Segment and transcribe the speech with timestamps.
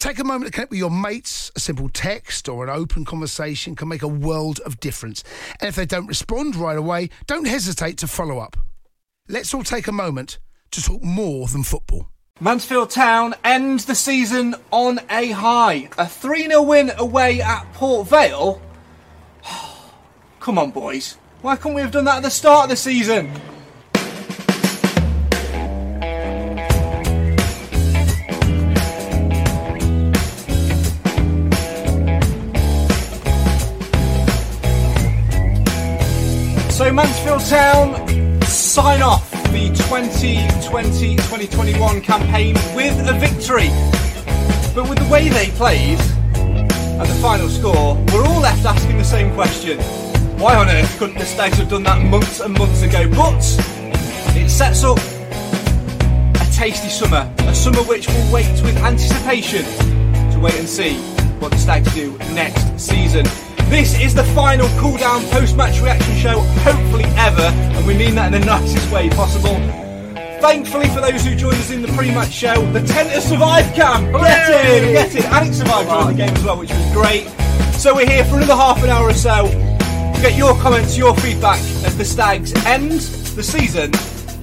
[0.00, 1.52] Take a moment to connect with your mates.
[1.54, 5.22] A simple text or an open conversation can make a world of difference.
[5.60, 8.56] And if they don't respond right away, don't hesitate to follow up.
[9.28, 10.38] Let's all take a moment
[10.70, 12.08] to talk more than football.
[12.40, 15.90] Mansfield Town end the season on a high.
[15.98, 18.62] A 3 0 win away at Port Vale.
[20.40, 21.18] Come on, boys.
[21.42, 23.30] Why couldn't we have done that at the start of the season?
[37.00, 37.96] Mansfield Town
[38.42, 43.70] sign off the 2020-2021 campaign with a victory.
[44.74, 45.98] But with the way they played
[46.34, 49.80] and the final score, we're all left asking the same question.
[50.38, 53.08] Why on earth couldn't the Stags have done that months and months ago?
[53.08, 53.42] But
[54.36, 59.64] it sets up a tasty summer, a summer which will wait with anticipation
[60.32, 60.98] to wait and see
[61.38, 63.24] what the Stags do next season.
[63.70, 68.16] This is the final cool down post match reaction show, hopefully ever, and we mean
[68.16, 69.54] that in the nicest way possible.
[70.40, 73.72] Thankfully, for those who joined us in the pre match show, the tent has survived,
[73.76, 74.10] camp!
[74.12, 75.22] Get in, get in!
[75.22, 77.28] And it survived during the game as well, which was great.
[77.74, 81.14] So we're here for another half an hour or so to get your comments, your
[81.18, 83.92] feedback as the Stags end the season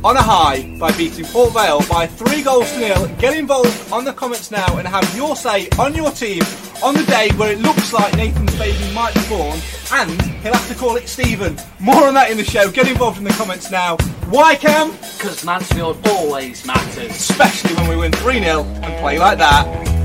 [0.06, 3.08] on a high by beating Port Vale by three goals to nil.
[3.20, 6.44] Get involved on the comments now and have your say on your team
[6.84, 9.60] on the day where it looks like Nathan's baby might be born
[9.94, 11.58] and he'll have to call it Stephen.
[11.80, 12.70] More on that in the show.
[12.72, 13.98] Get involved in the comments now.
[14.30, 14.92] Why, Cam?
[14.92, 17.12] Because Mansfield always matters.
[17.12, 19.97] Especially when we win 3 0 and play like that.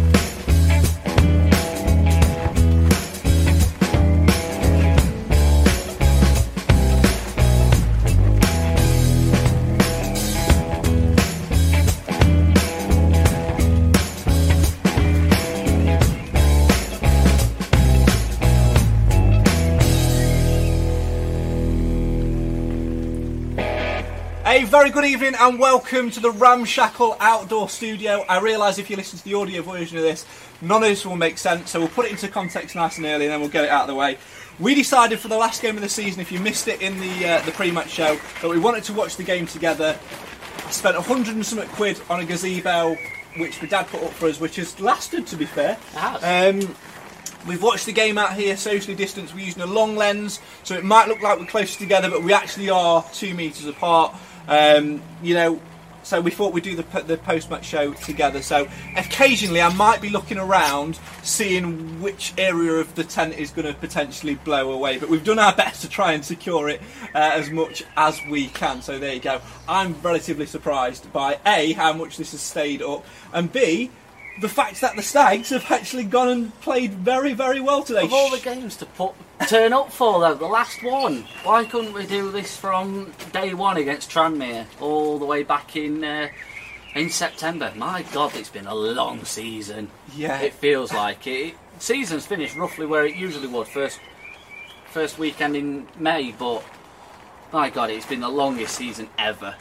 [24.62, 28.24] A very good evening and welcome to the Ramshackle Outdoor Studio.
[28.28, 30.24] I realise if you listen to the audio version of this,
[30.60, 33.24] none of this will make sense, so we'll put it into context nice and early
[33.24, 34.18] and then we'll get it out of the way.
[34.60, 37.28] We decided for the last game of the season, if you missed it in the
[37.28, 39.98] uh, the pre-match show, that we wanted to watch the game together.
[40.64, 42.96] I spent a hundred and something quid on a gazebo,
[43.38, 45.72] which my dad put up for us, which has lasted, to be fair.
[45.72, 46.68] It has.
[46.68, 46.76] Um,
[47.44, 49.34] We've watched the game out here socially distanced.
[49.34, 52.32] We're using a long lens, so it might look like we're close together, but we
[52.32, 54.14] actually are two metres apart.
[54.48, 55.60] Um, you know,
[56.02, 58.42] so we thought we'd do the, the post match show together.
[58.42, 63.66] So occasionally I might be looking around, seeing which area of the tent is going
[63.66, 64.98] to potentially blow away.
[64.98, 66.80] But we've done our best to try and secure it
[67.14, 68.82] uh, as much as we can.
[68.82, 69.40] So there you go.
[69.68, 73.90] I'm relatively surprised by A, how much this has stayed up, and B,
[74.40, 78.04] the fact that the Stags have actually gone and played very, very well today.
[78.04, 79.12] Of all the games to put
[79.48, 81.24] turn up for though, the last one.
[81.44, 86.02] Why couldn't we do this from day one against Tranmere all the way back in
[86.04, 86.28] uh,
[86.94, 87.72] in September?
[87.76, 89.90] My God, it's been a long season.
[90.14, 90.40] Yeah.
[90.40, 91.54] it feels like it.
[91.78, 93.98] Season's finished roughly where it usually would first
[94.86, 96.62] first weekend in May, but
[97.52, 99.54] my God, it's been the longest season ever.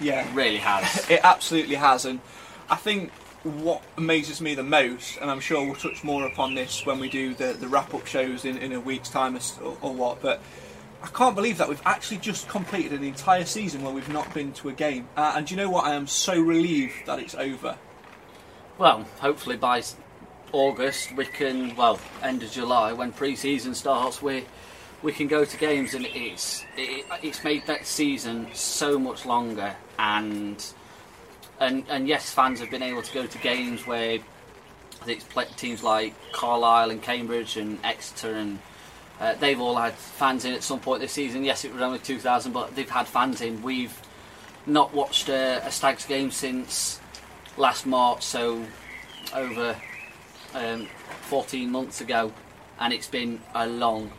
[0.00, 1.06] yeah, It really has.
[1.10, 2.20] It absolutely has, and
[2.68, 3.10] I think
[3.44, 7.10] what amazes me the most, and I'm sure we'll touch more upon this when we
[7.10, 10.40] do the, the wrap up shows in, in a week's time or, or, what, but
[11.02, 14.52] I can't believe that we've actually just completed an entire season where we've not been
[14.54, 15.08] to a game.
[15.16, 15.84] Uh, and you know what?
[15.84, 17.76] I am so relieved that it's over.
[18.78, 19.82] Well, hopefully by
[20.52, 24.46] August we can, well, end of July when pre-season starts, we
[25.02, 29.76] we can go to games and it's it, it's made that season so much longer
[29.98, 30.64] and
[31.60, 34.18] and and yes, fans have been able to go to games where
[35.06, 35.24] it's
[35.56, 38.58] teams like Carlisle and Cambridge and Exeter and
[39.20, 41.44] uh, they've all had fans in at some point this season.
[41.44, 43.62] Yes, it was only 2,000, but they've had fans in.
[43.62, 43.96] We've
[44.66, 47.00] not watched a, a Stags game since
[47.56, 48.64] last March, so
[49.32, 49.76] over
[50.54, 50.88] um,
[51.22, 52.32] 14 months ago,
[52.80, 54.10] and it's been a long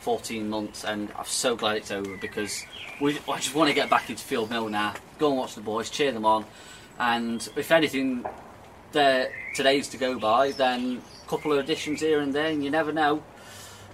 [0.00, 2.62] 14 months, and I'm so glad it's over because
[3.00, 4.94] we, I just want to get back into Field Mill now.
[5.18, 6.44] Go and watch the boys, cheer them on,
[6.98, 8.24] and if anything,
[8.92, 12.92] today's to go by, then a couple of additions here and there, and you never
[12.92, 13.22] know.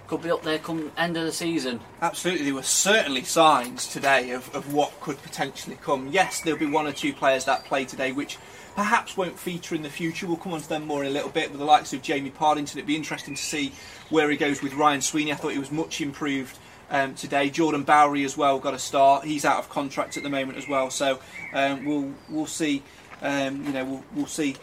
[0.07, 1.79] Could be up there come end of the season.
[2.01, 6.07] Absolutely, there were certainly signs today of, of what could potentially come.
[6.07, 8.39] Yes, there'll be one or two players that play today which
[8.75, 10.25] perhaps won't feature in the future.
[10.25, 12.31] We'll come on to them more in a little bit with the likes of Jamie
[12.31, 12.79] Partington.
[12.79, 13.71] It'd be interesting to see
[14.09, 15.31] where he goes with Ryan Sweeney.
[15.31, 16.57] I thought he was much improved
[16.89, 17.49] um, today.
[17.49, 19.25] Jordan Bowery as well got a start.
[19.25, 21.19] He's out of contract at the moment as well, so
[21.53, 22.83] um, we'll we'll see.
[23.21, 24.55] Um, you know, we'll, we'll see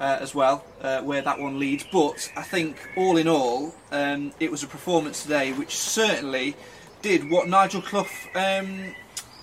[0.00, 1.84] uh, as well uh, where that one leads.
[1.92, 6.56] But I think all in all, um, it was a performance today which certainly
[7.02, 8.94] did what Nigel Clough um,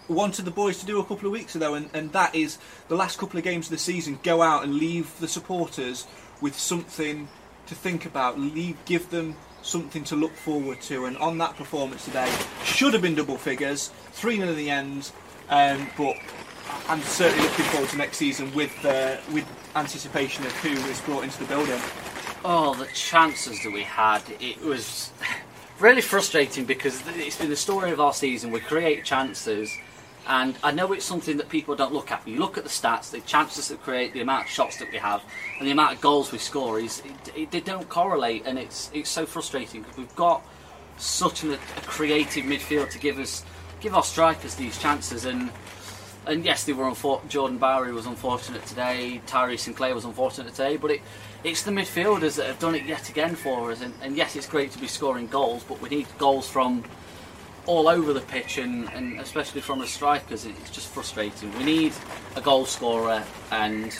[0.07, 2.57] wanted the boys to do a couple of weeks ago, and, and that is
[2.87, 6.05] the last couple of games of the season go out and leave the supporters
[6.41, 7.27] with something
[7.67, 11.05] to think about, leave, give them something to look forward to.
[11.05, 12.31] And on that performance today,
[12.63, 15.11] should have been double figures, 3 0 in the end,
[15.49, 16.15] um, but
[16.87, 19.45] I'm certainly looking forward to next season with uh, with
[19.75, 21.79] anticipation of who is brought into the building.
[22.45, 25.11] Oh, the chances that we had, it was
[25.79, 28.51] really frustrating because it's been the story of our season.
[28.51, 29.71] We create chances
[30.27, 32.27] and I know it's something that people don't look at.
[32.27, 34.97] You look at the stats, the chances that create, the amount of shots that we
[34.97, 35.23] have,
[35.59, 36.79] and the amount of goals we score.
[36.79, 40.45] Is it, it, they don't correlate, and it's it's so frustrating because we've got
[40.97, 43.45] such an, a creative midfield to give us
[43.79, 45.51] give our strikers these chances and.
[46.25, 47.29] And yes, they were unfortunate.
[47.29, 49.21] Jordan Bowery was unfortunate today.
[49.27, 50.75] Tyree Sinclair was unfortunate today.
[50.75, 51.01] But it,
[51.45, 53.79] it's the midfielders that have done it yet again for us.
[53.79, 56.83] And, and yes, it's great to be scoring goals, but we need goals from
[57.67, 61.55] all over the pitch, and, and especially from the strikers, it's just frustrating.
[61.57, 61.93] We need
[62.35, 63.93] a goal scorer, and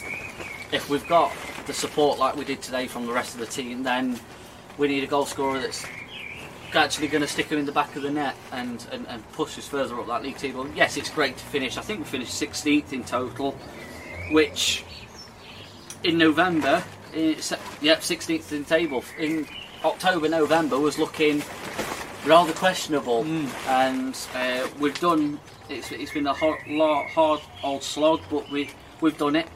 [0.72, 1.34] if we've got
[1.68, 4.20] the support like we did today from the rest of the team, then
[4.78, 5.86] we need a goal scorer that's
[6.74, 9.58] actually going to stick him in the back of the net and, and, and push
[9.58, 10.68] us further up that league table.
[10.76, 11.78] Yes, it's great to finish.
[11.78, 13.52] I think we finished 16th in total,
[14.32, 14.84] which
[16.04, 17.36] in November, eh, in,
[17.82, 19.04] yep, 16th in table.
[19.18, 19.48] In
[19.84, 21.42] October, November was looking
[22.26, 23.24] rather questionable.
[23.24, 23.50] Mm.
[23.68, 25.40] And uh, we've done.
[25.70, 26.62] It's, it's been a hard,
[27.10, 28.70] hard old slog, but we
[29.02, 29.48] we've done it,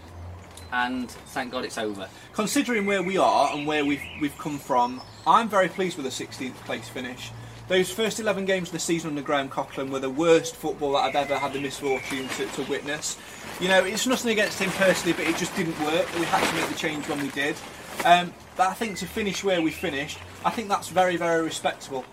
[0.74, 2.08] and thank God it's over.
[2.34, 6.26] Considering where we are and where we've we've come from, I'm very pleased with the
[6.26, 7.32] 16th place finish.
[7.68, 11.04] Those first 11 games of the season under Graham Coughlan were the worst football that
[11.04, 13.18] I've ever had the misfortune to, to witness.
[13.62, 16.06] You know, it's nothing against him personally, but it just didn't work.
[16.20, 17.56] We had to make the change when we did.
[18.04, 22.04] Um, but I think to finish where we finished, I think that's very, very respectable.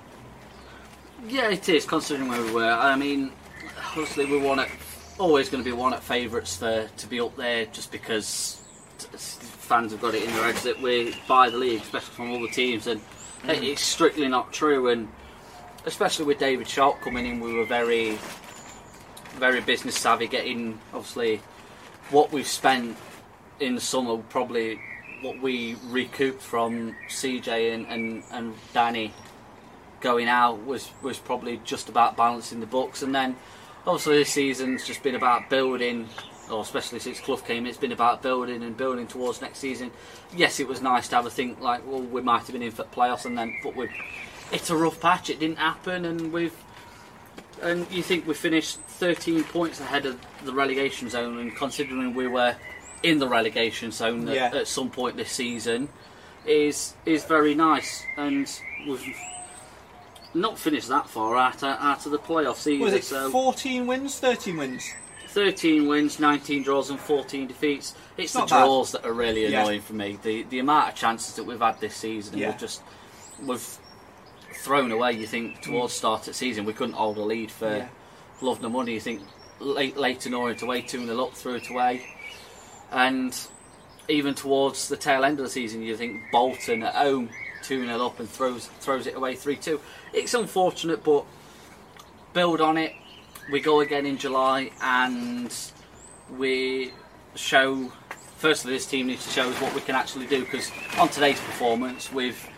[1.26, 2.70] Yeah, it is, considering where we were.
[2.70, 3.32] I mean,
[3.90, 4.68] obviously, we want it,
[5.18, 8.60] always going to be one at favourites to be up there just because
[9.18, 12.40] fans have got it in their heads that we buy the league, especially from all
[12.40, 13.00] the teams, and
[13.42, 13.62] mm.
[13.62, 14.88] it's strictly not true.
[14.88, 15.08] And
[15.86, 18.18] especially with David Sharp coming in, we were very,
[19.36, 21.40] very business savvy, getting obviously
[22.10, 22.96] what we've spent
[23.60, 24.80] in the summer, probably
[25.20, 29.12] what we recouped from CJ and, and, and Danny
[30.00, 33.36] going out was was probably just about balancing the books, and then
[33.86, 36.08] obviously this season's just been about building.
[36.50, 39.90] Or especially since Clough came, it's been about building and building towards next season.
[40.34, 42.70] Yes, it was nice to have a think like, well, we might have been in
[42.70, 43.90] for playoffs, and then, but we
[44.50, 45.28] it's a rough patch.
[45.30, 46.56] It didn't happen, and we've
[47.62, 52.26] and you think we finished 13 points ahead of the relegation zone, and considering we
[52.26, 52.56] were
[53.02, 54.46] in the relegation zone yeah.
[54.46, 55.88] at, at, some point this season,
[56.46, 59.16] is is very nice, and we've
[60.34, 62.84] not finished that far out, out of the playoffs either.
[62.84, 64.84] Was it so 14 wins, 13 wins?
[65.28, 67.94] 13 wins, 19 draws, and 14 defeats.
[68.16, 69.02] It's, the draws bad.
[69.02, 69.82] that are really annoying yeah.
[69.82, 70.18] for me.
[70.22, 72.50] The the amount of chances that we've had this season, yeah.
[72.50, 72.82] we've just
[73.44, 73.78] we've
[74.62, 75.12] thrown away.
[75.12, 75.98] You think towards mm.
[75.98, 77.88] start of season, we couldn't hold a lead for yeah.
[78.40, 78.94] love nor money.
[78.94, 79.22] You think
[79.60, 82.06] late in Leyton Orient away, two 0 up, threw it away,
[82.90, 83.38] and
[84.08, 87.28] even towards the tail end of the season, you think Bolton at home
[87.68, 89.78] 2 0 up and throws throws it away 3 2.
[90.14, 91.24] It's unfortunate, but
[92.32, 92.94] build on it.
[93.52, 95.54] We go again in July and
[96.36, 96.92] we
[97.34, 97.92] show.
[98.38, 101.40] Firstly, this team needs to show us what we can actually do because on today's
[101.40, 102.48] performance, we've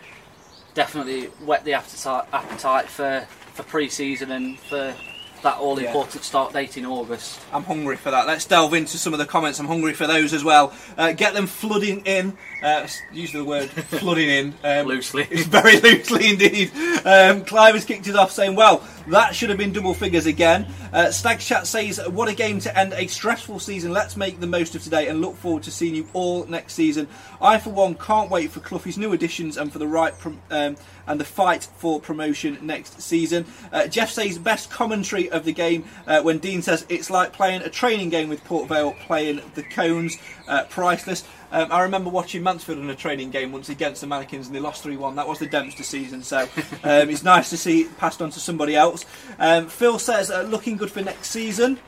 [0.75, 4.95] definitely whet the appetite, appetite for for pre-season and for
[5.43, 7.39] that all-important start date in August.
[7.51, 8.27] I'm hungry for that.
[8.27, 9.59] Let's delve into some of the comments.
[9.59, 10.73] I'm hungry for those as well.
[10.97, 12.37] Uh, get them flooding in.
[12.63, 14.53] Uh, use the word flooding in.
[14.63, 15.27] Um, Loosely.
[15.31, 16.71] It's very loosely indeed.
[17.05, 20.67] Um, Clive has kicked it off saying, well, that should have been double figures again.
[20.93, 23.91] Uh, Stag Chat says, what a game to end a stressful season.
[23.91, 27.07] Let's make the most of today and look forward to seeing you all next season.
[27.41, 30.77] I, for one, can't wait for Cloughie's new additions and for the right prom- um,
[31.07, 33.45] and the fight for promotion next season.
[33.71, 37.61] Uh, Jeff says, best commentary of the game uh, when Dean says it's like playing
[37.63, 40.17] a training game with Port Vale playing the cones.
[40.47, 41.25] Uh, priceless.
[41.51, 44.59] Um, I remember watching Mansfield in a training game once against the Mannequins and they
[44.59, 45.15] lost 3 1.
[45.15, 46.39] That was the Dempster season, so
[46.83, 49.05] um, it's nice to see it passed on to somebody else.
[49.37, 51.79] Um, Phil says, uh, looking good for next season.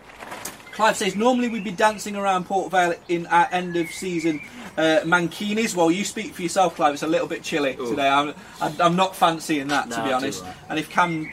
[0.73, 4.41] Clive says, normally we'd be dancing around Port Vale in our end of season
[4.77, 5.75] uh, mankinis.
[5.75, 6.95] Well, you speak for yourself, Clive.
[6.95, 8.09] It's a little bit chilly today.
[8.09, 10.43] I'm, I'm I'm not fancying that, to be honest.
[10.69, 11.29] And if Cam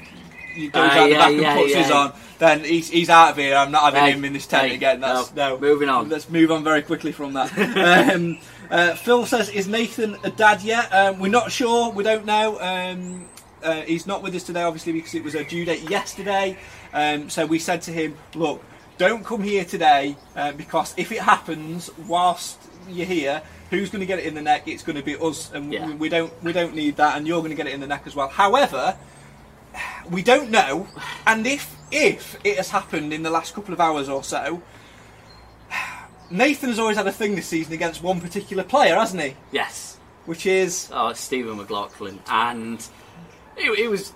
[0.68, 1.82] goes Ah, out the yeah, back yeah, and puts yeah.
[1.82, 3.56] his on, then he's, he's out of here.
[3.56, 5.00] I'm not having Hey, him in this tent hey, again.
[5.00, 5.54] That's no.
[5.56, 6.08] no, moving on.
[6.08, 7.50] Let's move on very quickly from that.
[8.14, 8.38] um,
[8.70, 11.90] uh, Phil says, "Is Nathan a dad yet?" Um, we're not sure.
[11.90, 12.58] We don't know.
[12.60, 13.26] Um,
[13.62, 16.56] uh, he's not with us today, obviously, because it was a due date yesterday.
[16.92, 18.62] Um, so we said to him, "Look,
[18.98, 24.06] don't come here today uh, because if it happens whilst you're here." Who's going to
[24.06, 24.66] get it in the neck?
[24.66, 25.94] It's going to be us, and Yeah.
[25.94, 27.16] we don't we don't need that.
[27.16, 28.26] And you're going to get it in the neck as well.
[28.26, 28.96] However,
[30.10, 30.88] we don't know,
[31.26, 34.62] and if if it has happened in the last couple of hours or so,
[36.30, 39.36] Nathan has always had a thing this season against one particular player, hasn't he?
[39.50, 39.98] Yes.
[40.26, 42.84] Which is Oh, Stephen McLaughlin, and
[43.56, 44.12] it, he was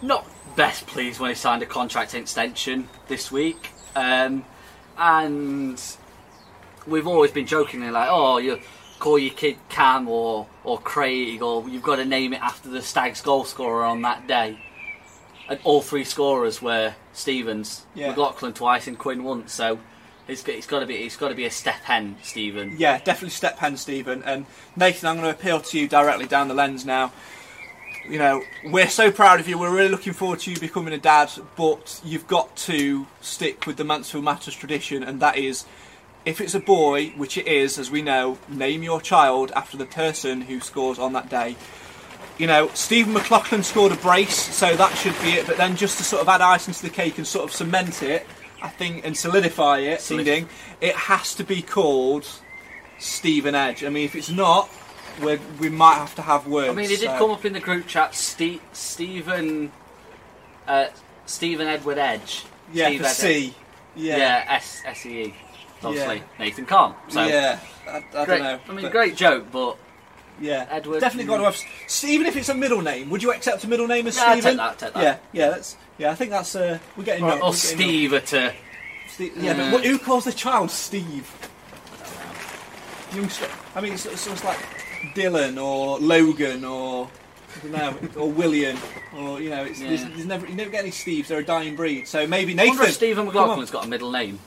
[0.00, 0.26] not
[0.56, 3.70] best pleased when he signed a contract extension this week.
[3.94, 4.44] Um,
[4.98, 5.80] and
[6.86, 8.60] we've always been jokingly like, "Oh, you
[9.02, 12.82] call your kid Cam or or Craig, or you've got to name it after the
[12.82, 14.58] Stags goal scorer on that day."
[15.48, 18.08] And all three scorers were Stevens, Yeah.
[18.08, 19.52] McLaughlin twice, and Quinn once.
[19.52, 19.78] So
[20.28, 22.76] it's, it's got to be it's got to be a step hen, Stephen.
[22.78, 25.08] yeah, definitely step hen Stephen and Nathan.
[25.08, 27.12] I'm going to appeal to you directly down the lens now.
[28.08, 29.58] You know, we're so proud of you.
[29.58, 33.76] We're really looking forward to you becoming a dad, but you've got to stick with
[33.76, 35.66] the Mansfield Matters tradition, and that is
[36.24, 39.86] if it's a boy, which it is, as we know, name your child after the
[39.86, 41.56] person who scores on that day.
[42.38, 45.46] You know, Stephen McLaughlin scored a brace, so that should be it.
[45.46, 48.02] But then just to sort of add icing to the cake and sort of cement
[48.02, 48.26] it,
[48.62, 50.48] I think, and solidify it, Solid- ding
[50.80, 52.26] it has to be called
[52.98, 53.84] Stephen Edge.
[53.84, 54.68] I mean, if it's not,
[55.22, 56.70] we we might have to have words.
[56.70, 58.14] I mean, it did so- come up in the group chat.
[58.14, 59.70] Ste- Stephen,
[60.66, 60.86] uh,
[61.26, 62.44] Stephen Edward Edge.
[62.72, 63.54] Yeah, Steve for Ed- C.
[63.94, 65.34] Yeah, Yeah, S S E E.
[65.84, 66.22] Obviously, Yeah.
[66.38, 66.94] Nathan Khan.
[67.08, 67.58] So yeah.
[67.88, 68.26] I, I great.
[68.26, 68.60] don't know.
[68.68, 69.76] I mean, but- great joke, but
[70.40, 72.04] Yeah, Edward, Definitely got to have.
[72.04, 74.42] Even if it's a middle name, would you accept a middle name as Yeah, I'd
[74.42, 75.02] take that, take that.
[75.02, 75.50] Yeah, yeah.
[75.50, 76.10] That's yeah.
[76.10, 76.54] I think that's.
[76.56, 77.24] Uh, we're getting.
[77.24, 77.88] or, or we're getting young.
[77.88, 78.50] Steve at uh,
[79.08, 79.72] Steve, yeah, but Mm.
[79.72, 81.30] what, who calls the child Steve?
[83.14, 83.48] Youngster.
[83.74, 84.58] I mean, it's, it's, it's like
[85.14, 87.10] Dylan or Logan or
[87.62, 88.78] I know, or William
[89.14, 89.88] or you know, it's, Yeah.
[90.08, 91.26] there's never you never get any Steves.
[91.26, 92.08] They're a dying breed.
[92.08, 92.88] So maybe I wonder Nathan.
[92.88, 93.26] if Stephen.
[93.28, 94.38] McLaughlin's got a middle name.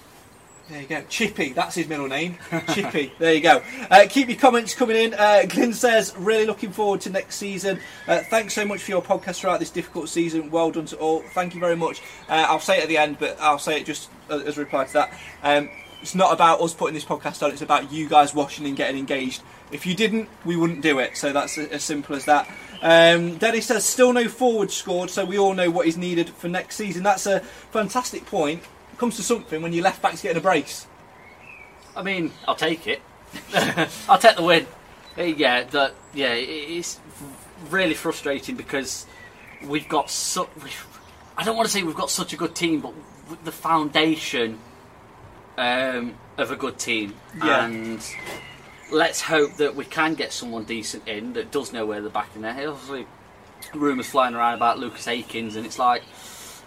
[0.68, 1.04] There you go.
[1.10, 2.38] Chippy, that's his middle name.
[2.74, 3.14] Chippy.
[3.20, 3.62] There you go.
[3.92, 5.14] Uh, keep your comments coming in.
[5.14, 7.80] Uh, Glyn says, really looking forward to next season.
[8.08, 10.50] Uh, thanks so much for your podcast throughout this difficult season.
[10.50, 11.22] Well done to all.
[11.22, 12.02] Thank you very much.
[12.28, 14.86] Uh, I'll say it at the end, but I'll say it just as a reply
[14.86, 15.20] to that.
[15.44, 15.70] Um,
[16.02, 18.98] it's not about us putting this podcast on, it's about you guys watching and getting
[18.98, 19.44] engaged.
[19.72, 21.16] If you didn't, we wouldn't do it.
[21.18, 22.48] So that's as simple as that.
[22.82, 26.48] Um, Dennis says, still no forward scored, so we all know what is needed for
[26.48, 27.04] next season.
[27.04, 28.64] That's a fantastic point.
[28.98, 30.88] Comes to something when your left back's getting a brace.
[31.96, 33.02] I mean, I'll take it.
[34.10, 34.66] I'll take the win.
[35.18, 37.00] Uh, Yeah, that yeah, it's
[37.70, 39.06] really frustrating because
[39.66, 40.50] we've got so.
[41.38, 42.94] I don't want to say we've got such a good team, but
[43.44, 44.60] the foundation
[45.58, 47.66] um, of a good team, Yeah.
[47.66, 48.06] and
[48.92, 52.30] let's hope that we can get someone decent in that does know where the back
[52.36, 52.70] in there.
[52.70, 53.08] Obviously,
[53.74, 56.04] rumours flying around about Lucas Akins, and it's like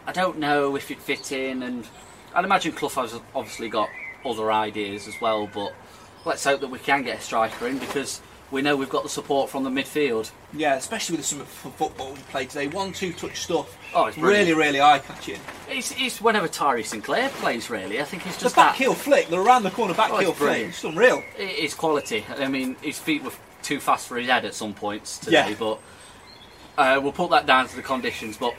[0.07, 1.87] I don't know if it fit in, and
[2.35, 3.89] I'd imagine Clough has obviously got
[4.25, 5.73] other ideas as well, but
[6.25, 8.21] let's hope that we can get a striker in because
[8.51, 10.31] we know we've got the support from the midfield.
[10.55, 12.67] Yeah, especially with the some f- football we played today.
[12.69, 13.77] One, two touch stuff.
[13.95, 14.59] Oh, it's really, brilliant.
[14.59, 15.39] really eye catching.
[15.69, 18.01] It's, it's whenever Tyree Sinclair plays, really.
[18.01, 18.77] I think it's The just back that.
[18.83, 20.69] heel flick, the around the corner back Oh, heel it's flick.
[20.69, 21.23] It's unreal.
[21.39, 22.25] It is quality.
[22.39, 23.33] I mean, his feet were
[23.63, 25.55] too fast for his head at some points today, Yeah.
[25.59, 25.81] but
[26.79, 28.39] uh, we'll put that down to the conditions.
[28.39, 28.55] But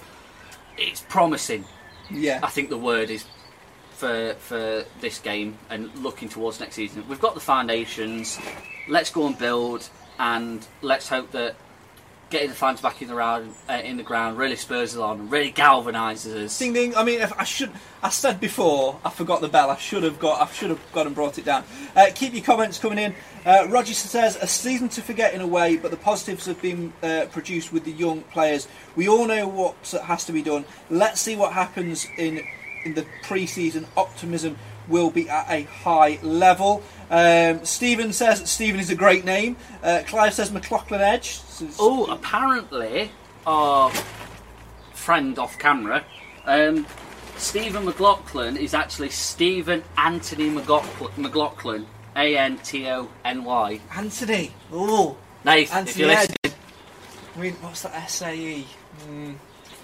[0.78, 1.66] it's promising.
[2.12, 2.40] Yeah.
[2.44, 3.26] I think the word is
[4.00, 7.04] for for this game and looking towards next season.
[7.10, 8.40] We've got the foundations.
[8.88, 9.88] Let's go and build,
[10.18, 11.56] and let's hope that
[12.30, 15.30] getting the fans back in the round, uh, in the ground really spurs us on,
[15.30, 16.58] really galvanises us.
[16.58, 16.96] Ding ding.
[16.96, 17.72] I mean, if I should.
[18.02, 19.70] I said before, I forgot the bell.
[19.70, 20.42] I should have got.
[20.42, 21.66] I should have gone and brought it down.
[21.94, 23.14] Uh, keep your comments coming in.
[23.46, 26.94] Uh, Roger says a season to forget in a way, but the positives have been
[27.04, 28.70] uh, produced with the young players.
[28.96, 29.76] We all know what
[30.06, 30.64] has to be done.
[30.90, 32.48] Let's see what happens in
[32.84, 33.88] in the pre-season.
[33.98, 34.58] Optimism
[34.88, 36.84] will be at a high level.
[37.10, 39.58] Um, Stephen says Stephen is a great name.
[39.84, 41.40] Uh, Clive says McLaughlin Edge.
[41.80, 43.12] Oh, apparently,
[43.46, 43.92] our
[44.94, 46.04] friend off camera,
[46.46, 46.86] um,
[47.38, 53.80] Stephen McLaughlin is actually Stephen Anthony McLaughlin, A N T O N Y.
[53.96, 54.52] Anthony.
[54.72, 56.30] Oh, if Anthony you're Edge.
[56.44, 56.60] listening,
[57.36, 58.66] I mean, what's that SAE?
[59.08, 59.36] Mm,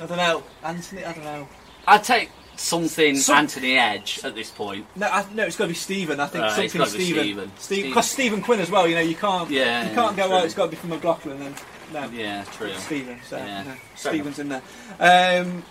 [0.02, 0.44] I don't know.
[0.64, 1.06] Anthony.
[1.06, 1.48] I don't know.
[1.88, 4.86] I'd take something Some- Anthony Edge at this point.
[4.96, 6.20] No, I, no, it's got to be Stephen.
[6.20, 7.24] I think it's something be Stephen.
[7.24, 7.52] Stephen.
[7.58, 8.88] Steve, Steve- because Stephen Quinn as well.
[8.88, 9.50] You know, you can't.
[9.50, 10.28] Yeah, You can't go.
[10.28, 10.36] true.
[10.38, 11.40] Oh, it's got to be from McLaughlin.
[11.40, 11.56] Then
[11.94, 12.10] no.
[12.10, 12.74] Yeah, true.
[12.78, 13.20] Stephen.
[13.28, 13.64] So Yeah.
[13.64, 14.62] no, Stephen's in there.
[15.00, 15.64] Um,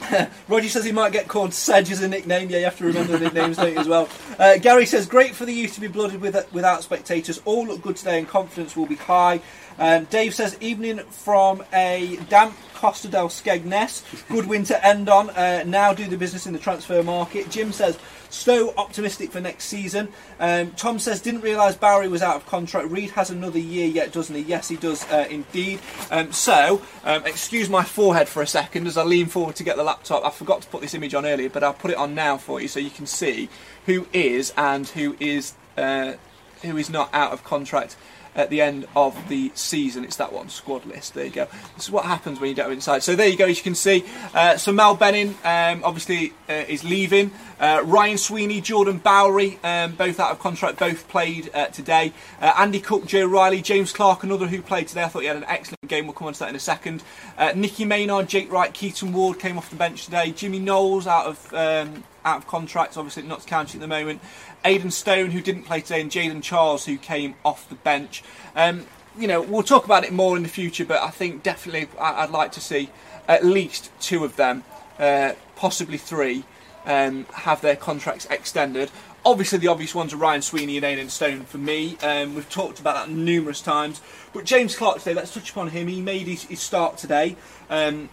[0.48, 2.50] Roger says he might get called Sedge as a nickname.
[2.50, 4.08] Yeah, you have to remember the nicknames, don't you, as well?
[4.36, 7.40] Uh, Gary says, great for the youth to be blooded with, without spectators.
[7.44, 9.40] All look good today and confidence will be high.
[9.78, 14.02] Um, Dave says, evening from a damp Costa del Skegness.
[14.28, 15.30] Good win to end on.
[15.30, 17.48] Uh, now do the business in the transfer market.
[17.48, 20.08] Jim says, Stowe optimistic for next season.
[20.40, 22.90] Um, Tom says, didn't realise Bowery was out of contract.
[22.90, 24.42] Reid has another year yet, doesn't he?
[24.42, 25.80] Yes, he does uh, indeed.
[26.10, 29.76] Um, so, um, excuse my forehead for a second as I lean forward to get
[29.76, 30.24] the laptop.
[30.24, 32.60] I forgot to put this image on earlier, but I'll put it on now for
[32.60, 33.48] you so you can see
[33.86, 36.14] who is and who is uh,
[36.62, 37.96] who is not out of contract
[38.34, 40.04] at the end of the season.
[40.04, 41.14] It's that one, squad list.
[41.14, 41.46] There you go.
[41.76, 43.02] This is what happens when you don't inside.
[43.02, 44.04] So there you go, as you can see.
[44.34, 47.30] Uh, so Mal Benning um, obviously uh, is leaving.
[47.60, 52.12] Uh, Ryan Sweeney, Jordan Bowery, um, both out of contract, both played uh, today.
[52.40, 55.04] Uh, Andy Cook, Joe Riley, James Clark, another who played today.
[55.04, 56.06] I thought he had an excellent game.
[56.06, 57.02] We'll come on to that in a second.
[57.38, 60.32] Uh, Nicky Maynard, Jake Wright, Keaton Ward came off the bench today.
[60.32, 64.20] Jimmy Knowles out of um, out of contract, obviously not to County at the moment.
[64.64, 68.22] Aidan Stone, who didn't play today, and Jaden Charles, who came off the bench.
[68.56, 68.86] Um,
[69.18, 72.30] you know, we'll talk about it more in the future, but I think definitely I'd
[72.30, 72.90] like to see
[73.28, 74.64] at least two of them,
[74.98, 76.44] uh, possibly three,
[76.86, 78.90] um, have their contracts extended.
[79.24, 81.96] Obviously, the obvious ones are Ryan Sweeney and Aidan Stone for me.
[82.02, 84.02] Um, we've talked about that numerous times.
[84.34, 85.88] But James Clark today, let's touch upon him.
[85.88, 87.36] He made his, his start today.
[87.70, 88.10] Um,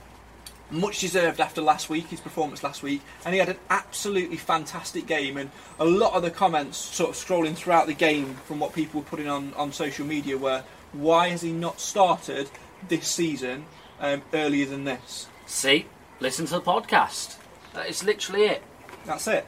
[0.71, 5.05] much deserved after last week, his performance last week, and he had an absolutely fantastic
[5.05, 5.37] game.
[5.37, 9.01] And a lot of the comments, sort of scrolling throughout the game from what people
[9.01, 12.49] were putting on, on social media, were why has he not started
[12.87, 13.65] this season
[13.99, 15.27] um, earlier than this?
[15.45, 15.85] See,
[16.19, 17.37] listen to the podcast.
[17.73, 18.63] That is literally it.
[19.05, 19.45] That's it.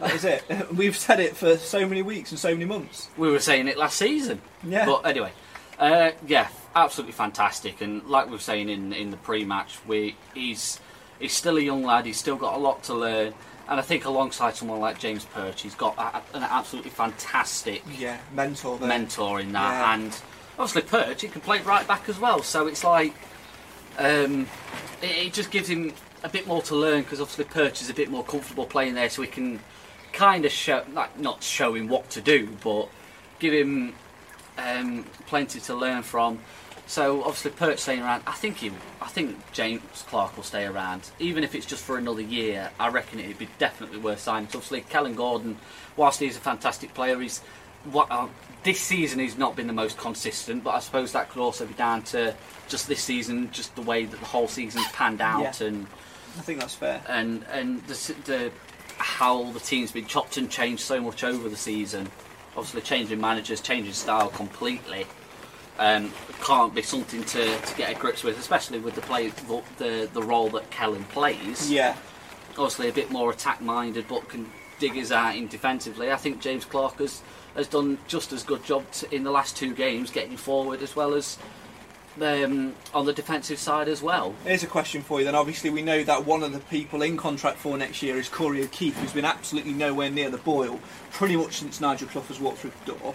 [0.00, 0.44] That is it.
[0.72, 3.08] We've said it for so many weeks and so many months.
[3.16, 4.40] We were saying it last season.
[4.62, 4.86] Yeah.
[4.86, 5.32] But anyway,
[5.78, 7.80] uh, yeah, absolutely fantastic.
[7.80, 10.78] And like we were saying in in the pre-match, we he's
[11.18, 12.06] he's still a young lad.
[12.06, 13.34] He's still got a lot to learn.
[13.68, 18.18] And I think alongside someone like James Perch, he's got a, an absolutely fantastic Yeah,
[18.32, 18.88] mentor there.
[18.88, 19.72] mentor in that.
[19.72, 19.94] Yeah.
[19.94, 20.16] And
[20.56, 22.42] obviously Perch, he can play right back as well.
[22.44, 23.12] So it's like
[23.98, 24.46] um,
[25.02, 27.94] it, it just gives him a bit more to learn because obviously Perch is a
[27.94, 29.58] bit more comfortable playing there, so he can
[30.12, 32.88] kind of show, like not show him what to do, but
[33.40, 33.94] give him
[34.58, 36.38] um, plenty to learn from.
[36.88, 38.22] So obviously Perch staying around.
[38.26, 38.70] I think he,
[39.02, 42.70] I think James Clark will stay around, even if it's just for another year.
[42.78, 44.48] I reckon it'd be definitely worth signing.
[44.48, 45.58] So obviously, Kellen Gordon,
[45.96, 47.40] whilst he's a fantastic player, he's
[47.90, 48.28] what uh,
[48.62, 50.62] this season he's not been the most consistent.
[50.62, 52.34] But I suppose that could also be down to
[52.68, 55.66] just this season, just the way that the whole season's panned out, Yeah.
[55.66, 55.86] and
[56.38, 57.00] I think that's fair.
[57.08, 58.52] and and the, the
[58.98, 62.08] how the team's been chopped and changed so much over the season.
[62.56, 65.04] Obviously, changing managers, changing style completely.
[65.78, 66.12] Um,
[66.42, 70.08] can't be something to, to get a grips with, especially with the play the, the
[70.12, 71.70] the role that Kellen plays.
[71.70, 71.96] Yeah.
[72.52, 76.10] Obviously, a bit more attack minded, but can dig his out in defensively.
[76.10, 77.22] I think James Clark has
[77.54, 80.94] has done just as good job t- in the last two games, getting forward as
[80.94, 81.38] well as
[82.20, 84.34] um, on the defensive side as well.
[84.44, 85.34] Here's a question for you then.
[85.34, 88.62] Obviously, we know that one of the people in contract for next year is Corey
[88.62, 90.80] O'Keeffe, who's been absolutely nowhere near the boil
[91.12, 93.14] pretty much since Nigel Clough has walked through the door.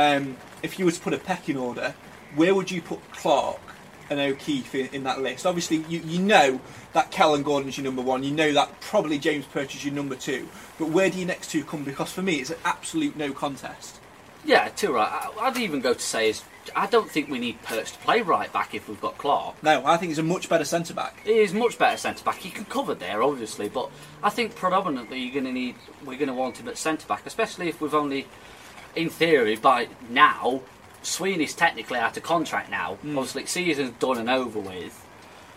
[0.00, 1.94] Um, if you were to put a pecking order,
[2.34, 3.60] where would you put Clark
[4.08, 5.44] and O'Keeffe in, in that list?
[5.44, 6.60] Obviously, you, you know
[6.94, 8.22] that Kellen Gordon's your number one.
[8.22, 10.48] You know that probably James Perch is your number two.
[10.78, 11.84] But where do your next two come?
[11.84, 14.00] Because for me, it's an absolute no contest.
[14.44, 15.10] Yeah, too right.
[15.10, 16.42] I- I'd even go to say is
[16.74, 19.62] I don't think we need Perch to play right back if we've got Clark.
[19.62, 21.20] No, I think he's a much better centre back.
[21.24, 22.36] He is much better centre back.
[22.38, 23.90] He can cover there, obviously, but
[24.22, 25.74] I think predominantly you're going to need
[26.06, 28.26] we're going to want him at centre back, especially if we've only,
[28.94, 30.62] in theory, by now
[31.02, 32.94] Sweeney's technically out of contract now.
[32.96, 33.18] Hmm.
[33.18, 35.06] Obviously, season's done and over with.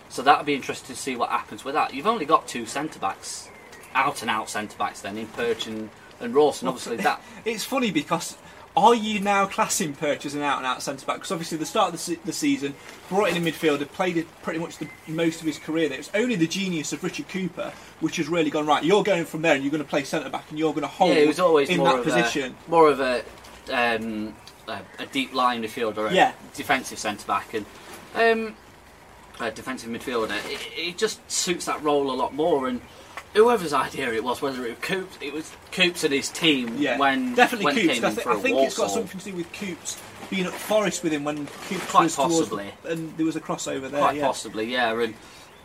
[0.10, 1.94] So that'll be interesting to see what happens with that.
[1.94, 3.50] You've only got two centre backs,
[3.96, 6.68] out and out centre backs then in Perch and, and Rawson.
[6.68, 8.38] Obviously, that It's funny because
[8.76, 11.18] are you now classing Perch as an out and out centre back?
[11.18, 12.74] Because obviously the start of the, se- the season
[13.10, 16.00] brought in a midfielder, played it pretty much the most of his career there.
[16.00, 18.84] It's only the genius of Richard Cooper which has really gone right.
[18.84, 20.88] You're going from there and you're going to play centre back and you're going to
[20.88, 22.56] hold yeah, it was always in more that of position.
[22.68, 23.24] A, more of a,
[23.72, 24.34] um,
[24.68, 26.32] a a deep line midfielder, a Yeah.
[26.56, 27.66] defensive centre back, and
[28.16, 28.56] um,
[29.40, 30.36] a defensive midfielder.
[30.52, 32.68] It, it just suits that role a lot more.
[32.68, 32.82] And
[33.34, 36.98] whoever's idea it was, whether it was Coops, it was Coops and his team Yeah,
[36.98, 37.94] when definitely when Coops.
[37.94, 41.04] came I, for I think it's got something to do with Coops being at Forest
[41.04, 42.72] with him when Coops Quite was towards- possibly.
[42.88, 44.02] and there was a crossover there.
[44.02, 44.26] Quite yeah.
[44.26, 45.00] possibly, yeah.
[45.00, 45.14] And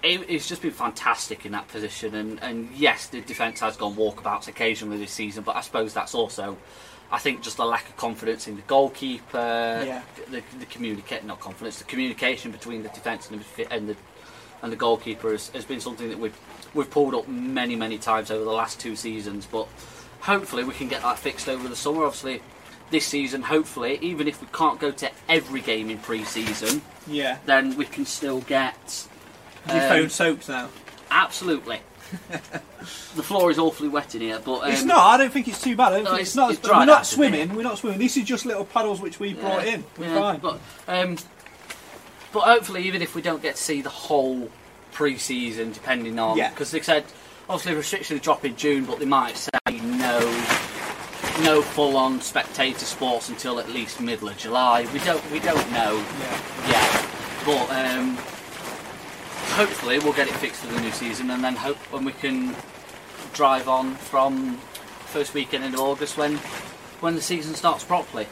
[0.02, 2.14] it, it's just been fantastic in that position.
[2.14, 6.14] And, and yes, the defence has gone walkabouts occasionally this season, but I suppose that's
[6.14, 6.56] also,
[7.10, 9.82] I think, just a lack of confidence in the goalkeeper.
[9.84, 10.02] Yeah.
[10.30, 13.96] The, the communicate, not confidence, the communication between the defence and the and the
[14.62, 16.36] and the goalkeeper has, has been something that we've
[16.74, 19.46] we've pulled up many many times over the last two seasons.
[19.50, 19.68] But
[20.20, 22.04] hopefully we can get that fixed over the summer.
[22.04, 22.42] Obviously.
[22.90, 27.36] This season, hopefully, even if we can't go to every game in pre-season, Yeah.
[27.44, 29.06] then we can still get
[29.68, 30.70] Your um, phone soaked now.
[31.10, 31.80] absolutely.
[33.14, 34.98] the floor is awfully wet in here, but um, it's not.
[34.98, 35.92] I don't think it's too bad.
[35.92, 36.50] I don't no, think it's- it's, not.
[36.50, 36.68] it's as bad.
[36.68, 37.54] dried We're not swimming.
[37.54, 37.98] We're not swimming.
[37.98, 39.84] This is just little paddles which we brought in.
[39.98, 40.38] We're yeah, fine.
[40.38, 41.16] But um,
[42.32, 44.50] but hopefully, even if we don't get to see the whole
[44.92, 46.50] pre-season, depending on Yeah.
[46.50, 47.04] because they said
[47.48, 50.20] obviously restrictions drop in June, but they might say no.
[51.42, 54.86] No full-on spectator sports until at least middle of July.
[54.92, 55.30] We don't.
[55.30, 56.68] We don't know yeah.
[56.68, 57.06] yet,
[57.44, 58.16] but um,
[59.54, 62.54] hopefully we'll get it fixed for the new season, and then hope when we can
[63.32, 64.54] drive on from
[65.06, 66.36] first weekend in August when
[67.00, 68.26] when the season starts properly.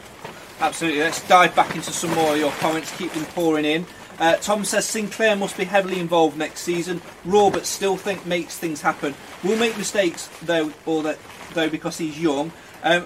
[0.59, 1.01] Absolutely.
[1.01, 2.95] Let's dive back into some more of your comments.
[2.97, 3.85] Keep them pouring in.
[4.19, 7.01] Uh, Tom says Sinclair must be heavily involved next season.
[7.23, 9.13] Raw, but still think makes things happen.
[9.43, 11.19] Will make mistakes though, or that
[11.53, 12.51] though because he's young.
[12.83, 13.05] Um,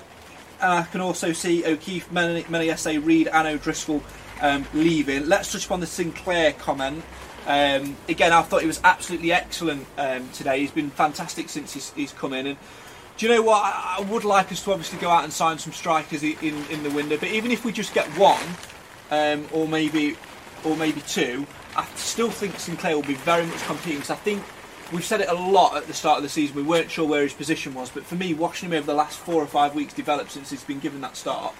[0.61, 4.01] and I can also see O'Keeffe, Menayese, Reid, and O'Driscoll
[4.41, 5.27] um, leaving.
[5.27, 7.03] Let's touch upon the Sinclair comment.
[7.47, 10.59] Um, again, I thought he was absolutely excellent um, today.
[10.59, 12.47] He's been fantastic since he's, he's come in.
[12.47, 12.57] And
[13.21, 13.61] do you know what?
[13.63, 16.35] I, I would like us to obviously go out and sign some strikers in,
[16.71, 17.17] in the window.
[17.17, 18.41] But even if we just get one,
[19.11, 20.17] um, or maybe
[20.65, 21.45] or maybe two,
[21.77, 24.41] I still think Sinclair will be very much competing because I think
[24.91, 26.55] we've said it a lot at the start of the season.
[26.55, 29.19] We weren't sure where his position was, but for me, watching him over the last
[29.19, 31.53] four or five weeks develop since he's been given that start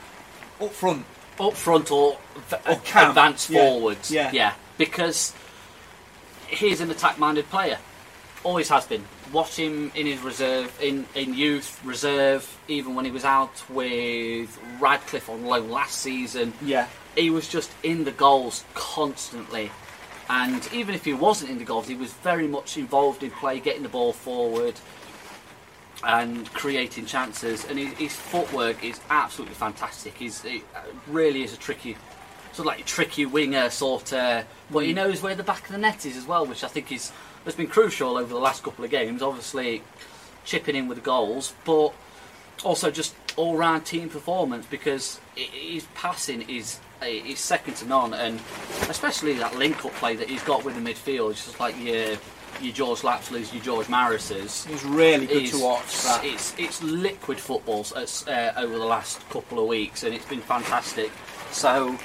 [0.60, 1.06] up front,
[1.40, 2.18] up front or,
[2.50, 4.10] v- Or camp, advance yeah, forwards.
[4.10, 4.56] yeah.
[4.80, 5.36] because
[6.48, 7.78] he's an attack-minded player.
[8.44, 9.04] Always has been.
[9.32, 14.60] Watch him in his reserve, in, in youth, reserve, even when he was out with
[14.80, 16.54] Radcliffe on loan last season.
[16.62, 19.72] yeah, He was just in the goals constantly.
[20.30, 23.60] And even if he wasn't in the goals, he was very much involved in play,
[23.60, 24.74] getting the ball forward
[26.04, 27.66] and creating chances.
[27.66, 30.16] And his, his footwork is absolutely fantastic.
[30.16, 31.96] He's, he uh, really is a tricky,
[32.54, 35.74] sort of like a tricky winger sort of, but he knows where the back of
[35.74, 37.12] the net is as well, which I think is
[37.46, 39.22] has been crucial over the last couple of games.
[39.22, 39.84] Obviously,
[40.46, 41.94] chipping in with goals, but
[42.64, 48.40] also just all-round team performance because his passing is is second to none, and
[48.90, 52.16] especially that link-up play that he's got with the midfield, it's just like your
[52.62, 54.68] your George Lapsley's, your George Maris's.
[54.68, 56.04] it was really good to watch.
[56.04, 56.24] That.
[56.24, 61.12] It's it's liquid football uh, over the last couple of weeks, and it's been fantastic.
[61.52, 61.98] So.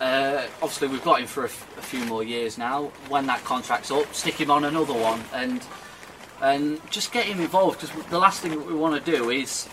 [0.00, 2.84] Uh, obviously, we've got him for a, f- a few more years now.
[3.08, 5.62] When that contract's up, stick him on another one, and
[6.42, 7.80] and just get him involved.
[7.80, 9.68] Because the last thing that we want to do is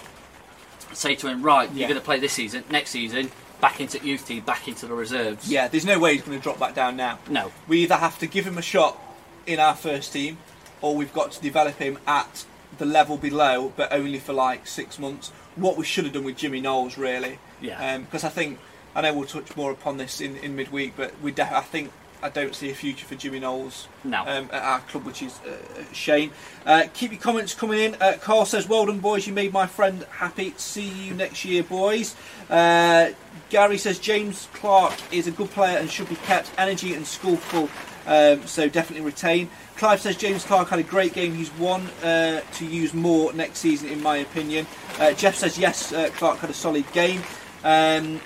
[0.94, 1.80] say to him, right, Yeah.
[1.80, 4.94] you're going to play this season, next season, back into youth team, back into the
[4.94, 5.50] reserves.
[5.50, 7.20] Yeah, there's no way he's going to drop back down now.
[7.30, 7.52] No.
[7.68, 9.00] We either have to give him a shot
[9.46, 10.38] in our first team,
[10.82, 12.46] or we've got to develop him at
[12.80, 15.30] the level below, but only for like six months.
[15.56, 17.40] What we should have done with Jimmy Knowles, really.
[17.62, 17.98] Yeah.
[18.00, 18.60] Because I think
[18.98, 21.92] I know we'll touch more upon this in, in midweek, but we def- I think
[22.24, 24.22] I don't see a future for Jimmy Knowles No.
[24.22, 25.52] um, at our club, which is uh,
[25.92, 26.32] a shame.
[26.66, 27.96] Uh, keep your comments coming in.
[28.02, 29.28] Uh, Carl says, "Well done, boys.
[29.28, 30.56] You made my friend happy.
[30.58, 32.16] See you next year, boys."
[32.50, 33.12] Uh,
[33.52, 37.70] Gary says James Clark is a good player and should be kept energy and skillful,
[38.08, 39.48] um, so definitely retain.
[39.78, 41.36] Clive says James Clark had a great game.
[41.36, 44.66] He's one uh, to use more next season, in my opinion.
[45.00, 47.22] Uh, Jeff says yes, uh, Clark had a solid game.
[47.64, 48.20] Um,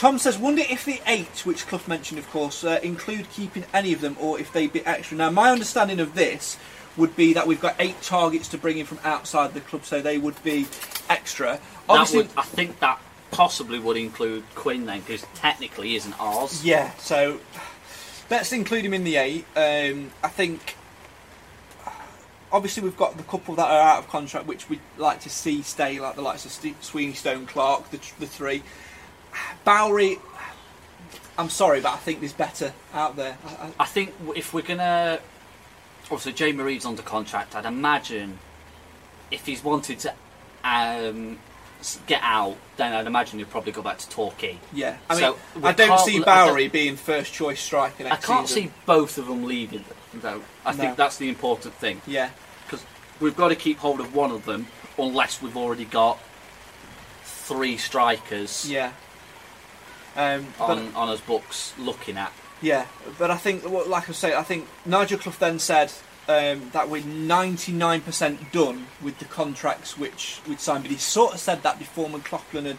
[0.00, 3.92] Tom says, wonder if the eight, which Clough mentioned, of course, uh, include keeping any
[3.92, 5.18] of them or if they'd be extra.
[5.18, 6.56] Now, my understanding of this
[6.96, 10.00] would be that we've got eight targets to bring in from outside the club, so
[10.00, 10.66] they would be
[11.10, 11.60] extra.
[11.86, 12.98] Obviously, would, I think that
[13.30, 16.64] possibly would include Quinn then, because technically he isn't ours.
[16.64, 17.38] Yeah, so
[18.30, 19.44] let's include him in the eight.
[19.54, 20.76] Um, I think
[22.50, 25.60] obviously we've got the couple that are out of contract, which we'd like to see
[25.60, 28.62] stay, like the likes of Sweeney, Stone, Clark, the, the three.
[29.64, 30.18] Bowery,
[31.38, 33.36] I'm sorry, but I think there's better out there.
[33.46, 35.20] I, I, I think if we're gonna,
[36.04, 37.54] obviously Jamie Reid's under contract.
[37.54, 38.38] I'd imagine
[39.30, 40.14] if he's wanted to
[40.64, 41.38] um,
[42.06, 44.58] get out, then I'd imagine he'd probably go back to Torquay.
[44.72, 48.48] yeah, I mean, So, I don't see Bowery don't- being first choice striker I can't
[48.48, 48.64] season.
[48.68, 50.42] see both of them leaving though.
[50.66, 50.76] I No.
[50.78, 52.30] think that's the important thing Yeah,
[52.66, 52.84] because
[53.20, 54.66] we've got to keep hold of one of them
[54.98, 56.18] unless we've already got
[57.24, 58.92] three strikers yeah.
[60.16, 62.32] Um, on on us books looking at.
[62.62, 62.86] Yeah,
[63.18, 65.90] but I think, like I say, I think Nigel Clough then said
[66.28, 71.40] um, that we're 99% done with the contracts which we'd signed, but he sort of
[71.40, 72.76] said that before McLaughlin had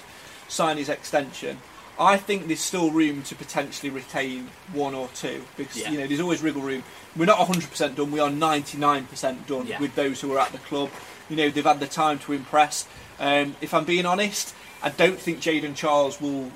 [0.48, 1.58] signed his extension.
[2.00, 5.92] I think there's still room to potentially retain one or two because Yeah.
[5.92, 6.84] you know there's always wriggle room.
[7.16, 8.12] We're not 100% done.
[8.12, 9.80] We are 99% done Yeah.
[9.80, 10.90] with those who are at the club.
[11.30, 12.86] You know they've had the time to impress.
[13.20, 16.52] Um, if I'm being honest, I don't think Jaden Charles will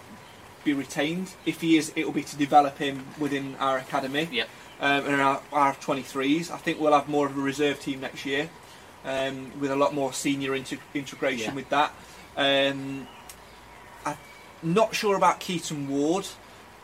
[0.65, 1.31] be retained.
[1.45, 4.49] If he is, it will be to develop him within our academy Yep.
[4.81, 6.51] um, and our, our 23s.
[6.51, 8.49] I think we'll have more of a reserve team next year
[9.05, 11.55] um, with a lot more senior inter- integration Yeah.
[11.55, 11.93] with that.
[12.35, 13.07] Um,
[14.05, 14.17] I'm
[14.63, 16.27] not sure about Keaton Ward.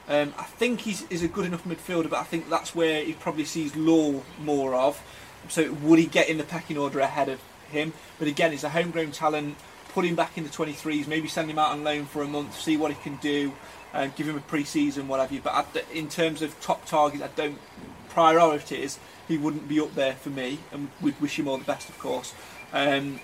[0.08, 3.14] Um, I think he's, he's a good enough midfielder, but I think that's where he
[3.14, 5.02] probably sees Law more of.
[5.50, 7.94] So would he get in the pecking order ahead of him?
[8.20, 9.58] But again, he's a homegrown talent.
[9.94, 12.60] Put him back in the 23s, maybe send him out on loan for a month,
[12.60, 13.54] see what he can do,
[13.94, 15.42] and give him a pre-season, what have you.
[15.42, 17.60] But in terms of top targets, I don't
[18.10, 19.00] priorities.
[19.28, 21.98] He wouldn't be up there for me, and we'd wish him all the best, of
[22.00, 22.34] course.
[22.74, 23.20] Um,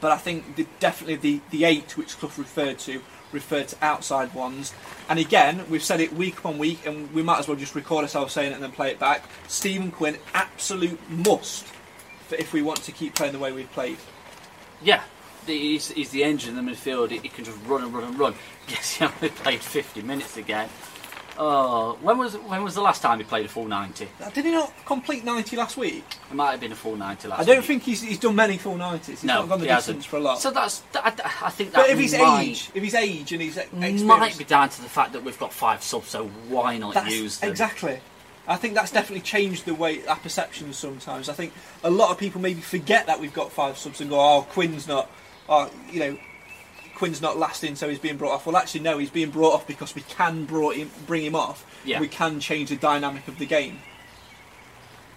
[0.00, 4.32] but I think the, definitely the, the eight which Clough referred to referred to outside
[4.34, 4.72] ones.
[5.08, 8.02] And again, we've said it week upon week, and we might as well just record
[8.02, 9.24] ourselves saying it and then play it back.
[9.48, 11.66] Stephen Quinn, absolute must
[12.30, 13.98] if we want to keep playing the way we've played.
[14.82, 15.02] Yeah,
[15.46, 17.10] he's, he's the engine in the midfield.
[17.10, 18.34] He, he can just run and run and run.
[18.68, 20.68] Yes, he only played 50 minutes again.
[21.40, 24.08] Oh, when was when was the last time he played a full 90?
[24.20, 26.04] Uh, did he not complete 90 last week?
[26.30, 27.64] It might have been a full 90 last I don't week.
[27.66, 29.06] think he's, he's done many full 90s.
[29.06, 30.04] He's no, not gone the he distance hasn't.
[30.06, 30.40] for a lot.
[30.40, 33.56] So that's I, I think that but if his age, if his age and his
[33.56, 36.08] ex- experience, might be down to the fact that we've got five subs.
[36.08, 37.50] So why not That's- use them?
[37.50, 38.00] Exactly.
[38.48, 41.28] I think that's definitely changed the way our perceptions sometimes.
[41.28, 41.52] I think
[41.84, 44.88] a lot of people maybe forget that we've got five subs and go, "Oh, Quinn's
[44.88, 45.10] not,
[45.48, 46.18] oh, you know,
[46.94, 49.66] Quinn's not lasting, so he's being brought off." Well, actually, no, he's being brought off
[49.66, 51.64] because we can brought him, bring him off.
[51.84, 52.00] Yeah.
[52.00, 53.78] We can change the dynamic of the game.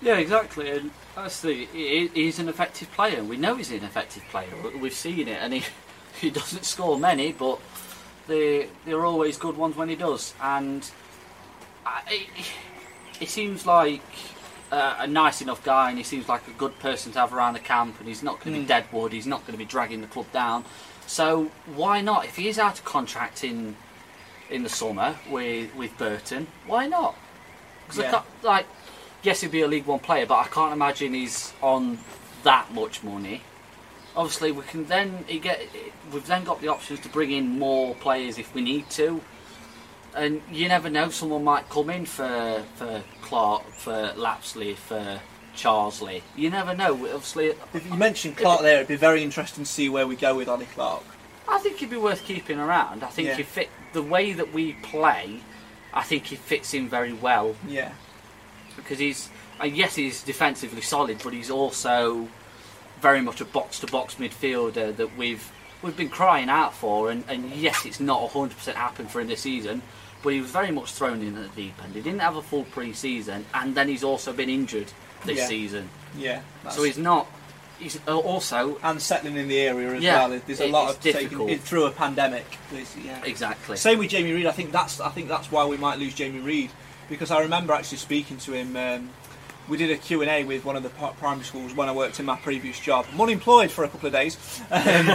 [0.02, 0.70] Yeah, exactly.
[0.72, 3.24] And that's the he's an effective player.
[3.24, 4.50] We know he's an effective player.
[4.64, 5.64] We- We've seen it, and he
[6.22, 7.60] he doesn't score many, but
[8.28, 10.34] they they're always good ones when he does.
[10.42, 10.90] And
[11.86, 12.28] I, he,
[13.20, 14.02] he seems like
[14.72, 17.54] uh, a nice enough guy, and he seems like a good person to have around
[17.54, 18.00] the camp.
[18.00, 18.70] And he's not going to be Mm.
[18.70, 19.12] deadwood.
[19.12, 20.64] He's not going to be dragging the club down.
[21.08, 22.26] So why not?
[22.26, 23.76] If he is out of contract in
[24.50, 27.16] in the summer with with Burton, why not?
[27.88, 28.22] Because Yeah.
[28.44, 28.66] like,
[29.24, 32.00] yes, he'd be a League One player, but I can't imagine he's on
[32.44, 33.42] that much money.
[34.16, 35.62] Obviously, we can then he get
[36.12, 39.22] we've then got the options to bring in more players if we need to,
[40.16, 45.20] and you never know, someone might come in for for Clark, for Lapsley, for
[45.56, 46.22] Charlesley.
[46.36, 46.94] You never know.
[46.94, 50.36] Obviously, If you mentioned Clark there, it'd be very interesting to see where we go
[50.36, 51.04] with Ollie Clarke.
[51.48, 53.04] I think he'd be worth keeping around.
[53.04, 53.36] I think Yeah.
[53.36, 55.42] he fit the way that we play.
[55.94, 57.92] I think he fits in very well Yeah,
[58.78, 59.30] because he's
[59.62, 62.30] uh, yes he's defensively solid, but he's also
[63.02, 67.12] very much a box to box midfielder that we've we've been crying out for.
[67.12, 69.82] And, and yes, it's not hundred percent happened for him this season,
[70.24, 71.94] but he was very much thrown in at the deep end.
[71.96, 74.92] He didn't have a full pre-season, and then he's also been injured
[75.26, 75.48] this Yeah.
[75.48, 76.42] season, yeah.
[76.70, 77.28] so he's not.
[77.80, 80.40] He's uh, also and settling in the area as Yeah, well.
[80.46, 81.50] There's a lot of taking difficult.
[81.50, 82.46] it through a pandemic.
[83.04, 83.20] Yeah.
[83.24, 83.76] exactly.
[83.76, 84.46] Same with Jamie Reid.
[84.46, 86.70] I think that's I think that's why we might lose Jamie Reid
[87.10, 88.76] because I remember actually speaking to him.
[88.76, 89.10] Um,
[89.68, 92.20] we did a Q and A with one of the primary schools when I worked
[92.20, 93.06] in my previous job.
[93.14, 94.38] I'm unemployed for a couple of days,
[94.72, 95.10] um,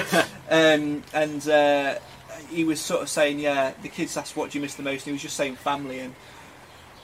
[0.51, 1.99] um, and uh,
[2.51, 5.03] he was sort of saying, "Yeah, the kids asked what do you miss the most,"
[5.03, 6.01] and he was just saying family.
[6.01, 6.15] And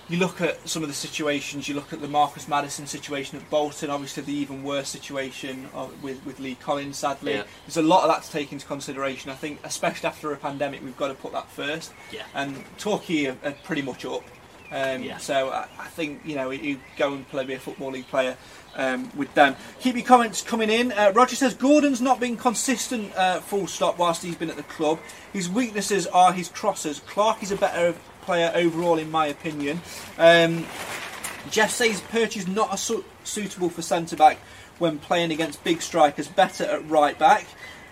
[0.09, 1.69] you look at some of the situations.
[1.69, 3.89] You look at the Marcus Maddison situation at Bolton.
[3.89, 6.99] Obviously, the even worse situation uh, with with Lee Collins.
[6.99, 7.45] Sadly, Yeah.
[7.67, 9.31] there's a lot of that to take into consideration.
[9.31, 11.93] I think, especially after a pandemic, we've got to put that first.
[12.11, 12.23] Yeah.
[12.35, 14.25] And Torquay are, are pretty much up.
[14.73, 15.19] Um, Yeah.
[15.19, 18.37] So I, I think you know you go and play be a football league player
[18.75, 19.55] um, with them.
[19.81, 20.93] Keep your comments coming in.
[20.93, 23.15] Uh, Roger says Gordon's not been consistent.
[23.15, 23.99] Uh, full stop.
[23.99, 24.99] Whilst he's been at the club,
[25.33, 27.01] his weaknesses are his crosses.
[27.01, 29.81] Clark is a better player overall, in my opinion.
[30.19, 30.67] Um,
[31.51, 34.39] Jeff says Perch is not a su- suitable for centre back
[34.79, 36.29] when playing against big strikers.
[36.29, 37.47] Better at right back.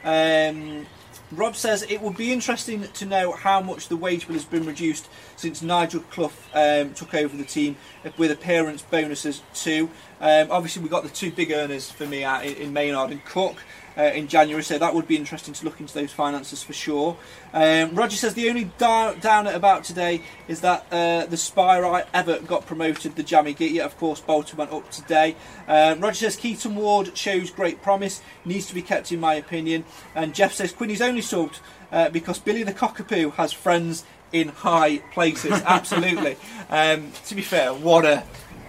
[0.05, 0.87] Um,
[1.33, 4.66] Rob says it would be interesting to know how much the wage bill has been
[4.66, 7.77] reduced since Nigel Clough um, took over the team
[8.16, 9.88] with appearance bonuses too.
[10.21, 13.57] Um, obviously, we got the two big earners for me in, in Maynard and Cook.
[13.98, 17.16] Uh, in January, so that would be interesting to look into those finances for sure.
[17.53, 22.38] Um, Roger says the only down, downer about today is that uh, the Spire ever
[22.38, 23.81] got promoted, the Jammy Git.
[23.81, 25.35] Of course, Bolton went up today.
[25.66, 29.85] Um, Roger says Keaton Ward shows great promise, needs to be kept in my opinion.
[30.14, 31.59] And Jeff says Quinny's only subbed
[31.90, 35.53] uh, because Billy the Cockapoo has friends in high places.
[35.66, 36.37] Absolutely.
[36.68, 38.22] um, to be fair, what a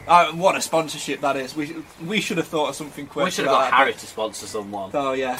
[0.08, 1.56] uh, what a sponsorship that is.
[1.56, 3.26] We we should have thought of something quick.
[3.26, 4.92] We should have got Harry to sponsor someone.
[4.94, 5.40] Oh yeah,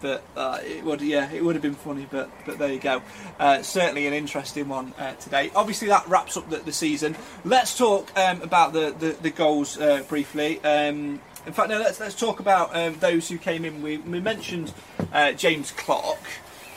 [0.00, 3.02] but uh, it would yeah it would have been funny, but but there you go.
[3.38, 5.50] Uh, certainly an interesting one uh, today.
[5.54, 7.16] Obviously that wraps up the, the season.
[7.44, 10.60] Let's talk um, about the the, the goals uh, briefly.
[10.60, 11.78] Um, in fact, no.
[11.78, 13.82] Let's let's talk about um, those who came in.
[13.82, 14.72] We we mentioned
[15.12, 16.18] uh, James Clark.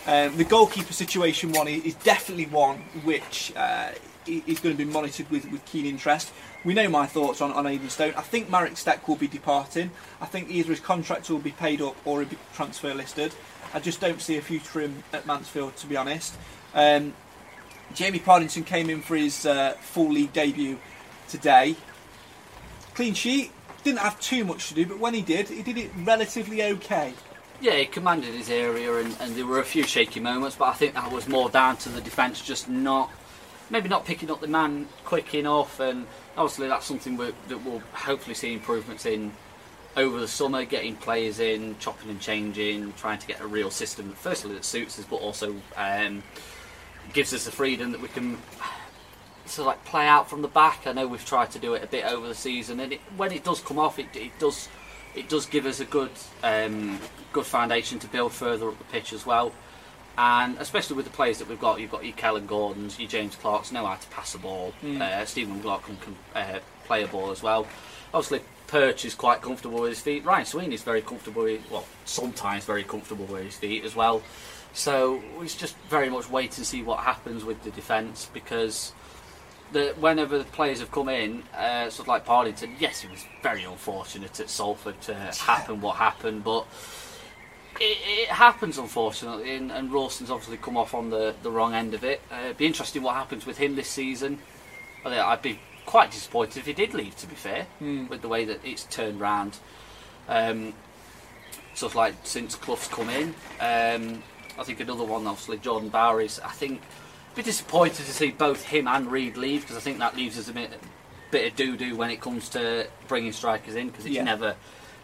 [0.07, 3.89] Um, the goalkeeper situation one is definitely one which uh,
[4.25, 6.31] is going to be monitored with, with keen interest.
[6.65, 8.13] We know my thoughts on, on Aidan Stone.
[8.17, 9.91] I think Marek Štěch will be departing.
[10.19, 13.33] I think either his contract will be paid up or he'll be transfer listed.
[13.73, 16.35] I just don't see a future for him at Mansfield, to be honest.
[16.73, 17.13] Um,
[17.93, 20.77] Jamie Partington came in for his uh, full league debut
[21.27, 21.75] today.
[22.93, 23.51] Clean sheet.
[23.83, 27.13] Didn't have too much to do, but when he did, he did it relatively okay.
[27.61, 30.73] Yeah, he commanded his area, and, and there were a few shaky moments, but I
[30.73, 33.09] think that was more down to the defence just not,
[33.69, 38.35] maybe not picking up the man quick enough, and obviously that's something that we'll hopefully
[38.35, 39.31] see improvements in
[39.97, 44.11] over the summer, getting players in, chopping and changing, trying to get a real system,
[44.13, 46.23] firstly that suits us, but also um,
[47.13, 48.37] gives us the freedom that we can
[49.45, 50.85] sort of like play out from the back.
[50.85, 53.31] I know we've tried to do it a bit over the season, and it, when
[53.31, 54.69] it does come off, it, it does
[55.15, 56.11] it does give us a good
[56.43, 56.99] um,
[57.33, 59.51] good foundation to build further up the pitch as well.
[60.21, 63.37] And especially with the players that we've got, you've got your Kellan Gordons, your James
[63.37, 64.73] Clarks know how to pass the ball.
[65.01, 67.65] Uh, Stephen McLaughlin can uh, play a ball as well.
[68.13, 70.25] Obviously, Perch is quite comfortable with his feet.
[70.25, 74.21] Ryan Sweeney's very comfortable, with, well, sometimes very comfortable with his feet as well.
[74.73, 78.91] So it's just very much wait and see what happens with the defence because
[79.71, 83.25] the, whenever the players have come in, uh, sort of like Partington, yes, it was
[83.41, 86.67] very unfortunate at Salford to happen what happened, but
[87.79, 91.93] it, it happens unfortunately, and, and Rawson's obviously come off on the, the wrong end
[91.93, 92.21] of it.
[92.31, 94.39] Uh, it'd be interesting what happens with him this season.
[95.05, 98.27] I think I'd be quite disappointed if he did leave, to be fair, with the
[98.27, 99.57] way that it's turned round.
[100.27, 100.73] Um,
[101.73, 103.29] sort of like since Clough's come in.
[103.59, 104.21] Um,
[104.59, 106.39] I think another one, obviously, Jordan Bowery's.
[106.41, 106.81] I think
[107.35, 110.49] be disappointed to see both him and Reid leave because I think that leaves us
[110.49, 110.71] a bit,
[111.31, 114.23] bit of doo doo when it comes to bringing strikers in because it's Yeah.
[114.23, 114.55] never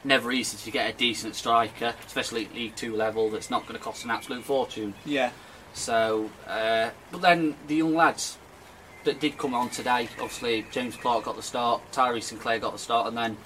[0.05, 3.77] never easy to get a decent striker, especially at League Two level, that's not going
[3.77, 4.93] to cost an absolute fortune.
[5.05, 5.31] Yeah.
[5.73, 8.37] So, uh, but then the young lads
[9.03, 12.79] that did come on today, obviously James Clark got the start, Tyrese Sinclair got the
[12.79, 13.37] start, and then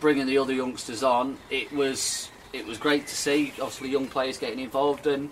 [0.00, 3.52] bringing the other youngsters on, it was it was great to see.
[3.52, 5.30] Obviously, young players getting involved, and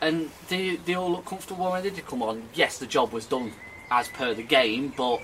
[0.00, 2.42] and they they all look comfortable when they did come on.
[2.54, 3.52] Yes, the job was done
[3.90, 5.20] as per the game, but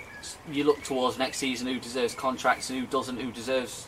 [0.50, 3.87] you look towards next season, who deserves contracts and who doesn't, who deserves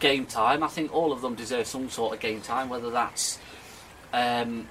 [0.00, 0.62] game time.
[0.62, 3.38] I think all of them deserve some sort of game time, whether that's
[4.12, 4.68] um,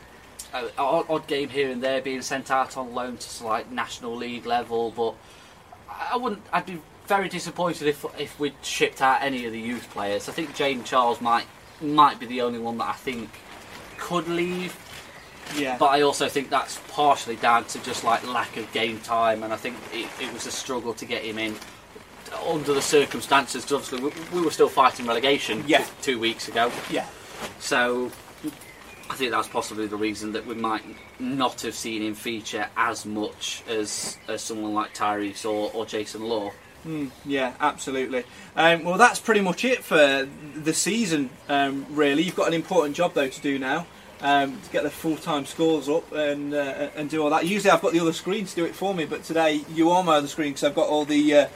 [0.54, 3.72] a- a odd, odd game here and there being sent out on loan to like
[3.72, 5.14] national league level, but
[6.12, 6.42] I wouldn't.
[6.52, 10.28] I'd be very disappointed if if we'd shipped out any of the youth players.
[10.30, 11.46] I think Jaden Charles might
[11.82, 13.30] might be the only one that I think
[13.98, 14.76] could leave,
[15.58, 15.78] Yeah.
[15.78, 19.54] but I also think that's partially down to just like lack of game time, and
[19.54, 21.56] I think it, it was a struggle to get him in
[22.48, 23.64] under the circumstances.
[23.66, 25.86] Because obviously we, we were still fighting relegation Yeah.
[26.02, 26.72] two weeks ago.
[26.90, 27.06] yeah.
[27.60, 28.12] So
[29.10, 30.84] I think that's possibly the reason that we might
[31.20, 36.24] not have seen him feature as much as, as someone like Tyrese or, or Jason
[36.28, 36.52] Law.
[37.26, 38.24] Yeah, absolutely.
[38.56, 41.30] Um, well, that's pretty much it for the season.
[41.50, 43.86] Um, really, you've got an important job though to do now.
[44.22, 47.46] Um, to get the full-time scores up and uh, and do all that.
[47.46, 50.04] Usually, I've got the other screen to do it for me, but today you are
[50.04, 51.48] my other screen because I've got all the uh,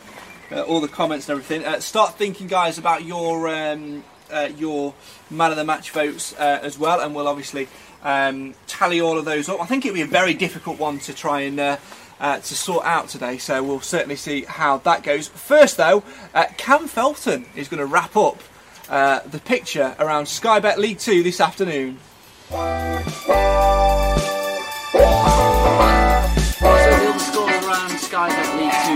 [0.62, 1.66] all the comments and everything.
[1.66, 4.94] Uh, start thinking, guys, about your um, uh, your
[5.30, 7.68] man of the match votes uh, as well, and we'll obviously
[8.04, 9.62] um, tally all of those up.
[9.62, 11.78] I think it'll be a very difficult one to try and uh,
[12.20, 15.28] uh, to sort out today, so we'll certainly see how that goes.
[15.28, 18.42] First, though, uh, Cam Felton is going to wrap up
[18.90, 22.00] uh, the picture around Sky Bet League Two this afternoon.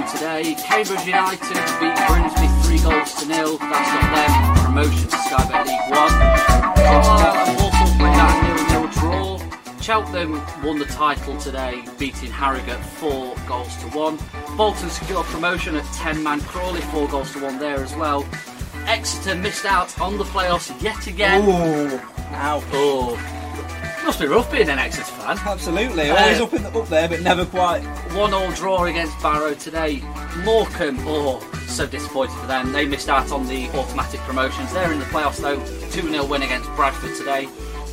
[0.02, 0.56] 2 today.
[0.56, 1.40] Cambridge United
[1.80, 3.58] beat Grimsby 3 goals to nil.
[3.58, 6.10] That's got them promotion to Sky Bet League 1.
[6.86, 9.82] Carlisle and Walsall played out a nil-nil draw.
[9.82, 14.20] Cheltenham won the title today, beating Harrogate 4 goals to 1.
[14.56, 18.26] Bolton secured promotion at 10-man Crawley, 4 goals to 1 there as well.
[18.86, 21.44] Exeter missed out on the playoffs yet again.
[21.48, 22.00] Ooh,
[22.34, 22.64] ouch.
[22.74, 23.16] Oh,
[24.06, 25.38] must be rough being an Exeter fan.
[25.46, 27.82] Absolutely, Uh, always up in the, up there, but never quite.
[28.14, 30.02] One all draw against Barrow today.
[30.44, 32.72] Morecambe, oh, so disappointed for them.
[32.72, 34.72] They missed out on the automatic promotions.
[34.74, 35.58] They're in the playoffs though.
[35.92, 37.46] 2 0 win against Bradford today.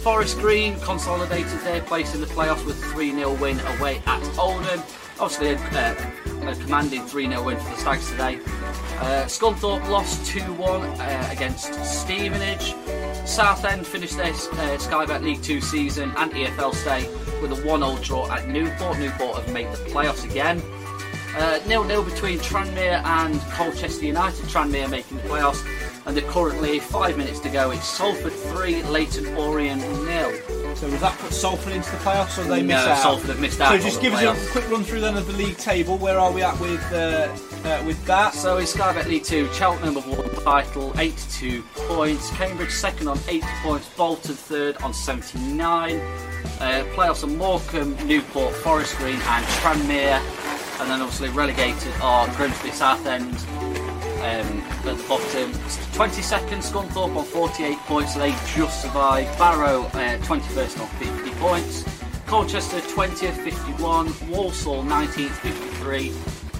[0.03, 4.39] Forest Green consolidated their place in the playoffs with a 3 0 win away at
[4.39, 4.81] Oldham.
[5.19, 5.95] Obviously, a, uh,
[6.49, 8.37] a commanding 3 0 win for the Stags today.
[8.99, 12.75] Uh, Scunthorpe lost 2 1 uh, against Stevenage.
[13.27, 17.09] Southend finished their uh, Sky Bet League 2 season and EFL stay
[17.41, 18.99] with a 1 0 draw at Newport.
[18.99, 20.63] Newport have made the playoffs again.
[21.37, 24.45] Uh, nil nil between Tranmere and Colchester United.
[24.45, 25.67] Tranmere making the playoffs,
[26.07, 27.73] and they're currently five minutes to go.
[27.73, 30.64] It's Salford three, Leyton Orient nil.
[30.77, 32.99] So does that put Salford into the playoffs, or they No, miss out?
[32.99, 35.33] Salford have missed out So just give us a quick run through then of the
[35.35, 35.97] league table.
[35.99, 37.29] Where are we at with uh,
[37.65, 38.35] uh, with that?
[38.35, 42.31] So it's Sky Bet League 2, Cheltenham have won the title, 82 points.
[42.31, 43.89] Cambridge second on 80 points.
[43.97, 45.99] Bolton third on 79.
[46.01, 50.21] Uh, playoffs are Morecambe, Newport, Forest Green, and Tranmere.
[50.81, 53.35] And then obviously relegated are Grimsby, Southend
[54.25, 55.53] um, at the bottom.
[55.93, 59.39] 22nd, Scunthorpe on 48 points, so they just survived.
[59.39, 61.85] Barrow uh, 21st on 50 points.
[62.27, 64.31] Colchester 20th, 51.
[64.31, 66.13] Walsall 19th, 53.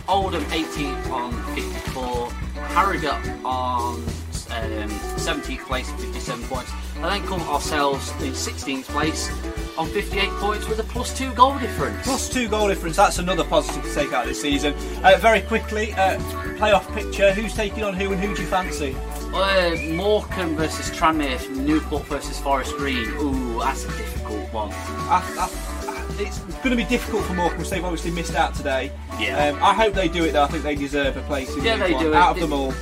[0.09, 2.31] Oldham 18th on 54.
[2.69, 6.71] Harrogate on um, 17th place, 57 points.
[6.97, 9.31] And then come ourselves in 16th place
[9.77, 12.03] on 58 points with a plus two goal difference.
[12.05, 12.97] Plus two goal difference.
[12.97, 14.75] That's another positive to take out this season.
[15.03, 16.19] Uh, very quickly, uh,
[16.59, 17.33] playoff picture.
[17.33, 18.95] Who's taking on who, and who do you fancy?
[19.35, 23.09] Uh, Morecambe versus Tranmere, Newport versus Forest Green.
[23.19, 24.71] Ooh, that's a difficult one.
[24.73, 27.65] I, I, it's going to be difficult for Morecambe.
[27.65, 28.93] They've obviously missed out today.
[29.19, 29.49] Yeah.
[29.49, 30.45] Um, I hope they do it though.
[30.45, 32.17] I think they deserve a place in Yeah, League they One, do it.
[32.17, 32.73] out of It- them all.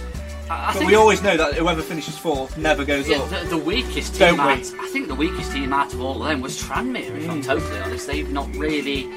[0.53, 3.31] I, But we always know that whoever finishes fourth never goes yeah, up.
[3.31, 4.47] the, the weakest Don't team.
[4.47, 4.53] we?
[4.85, 7.17] I think the weakest team out of all of them was Tranmere.
[7.17, 7.31] If Hmm.
[7.31, 9.09] I'm totally honest, they've not really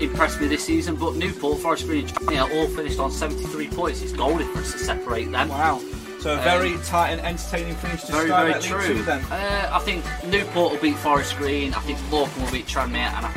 [0.00, 0.96] impressed me this season.
[0.96, 4.02] But Newport, Forest Green, and Tranmere all finished on 73 points.
[4.02, 5.48] It's goal difference to separate them.
[5.48, 5.80] Wow.
[6.20, 8.96] So a very tight and entertaining finish to Um, Very, Sky very true.
[8.98, 9.24] Two then.
[9.30, 11.72] Uh, I think Newport will beat Forest Green.
[11.74, 13.32] I think Morecambe will beat Tranmere, and I,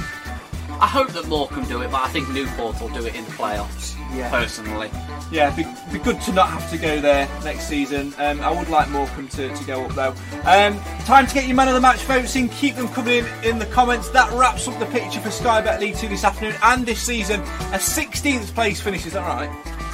[0.82, 3.32] I hope that Morecambe do it, but I think Newport will do it in the
[3.32, 3.96] playoffs.
[4.16, 4.30] Yeah.
[4.30, 4.90] Personally,
[5.32, 5.64] Yeah, be,
[5.94, 8.14] be good to not have to go there next season.
[8.18, 10.14] Um, I would like Morecambe to, to go up though.
[10.44, 12.50] Um, time to get your man of the match votes in.
[12.50, 14.10] Keep them coming in in the comments.
[14.10, 17.40] That wraps up the picture for Sky Bet League 2 this afternoon and this season.
[17.40, 19.50] A 16th place finish, is that right?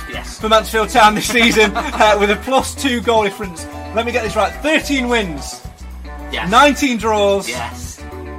[0.10, 0.40] yes.
[0.40, 3.66] For Mansfield Town this season uh, with a plus two goal difference.
[3.94, 5.62] Let me get this right 13 wins,
[6.32, 6.50] Yes.
[6.50, 7.48] 19 draws.
[7.48, 7.87] Yes.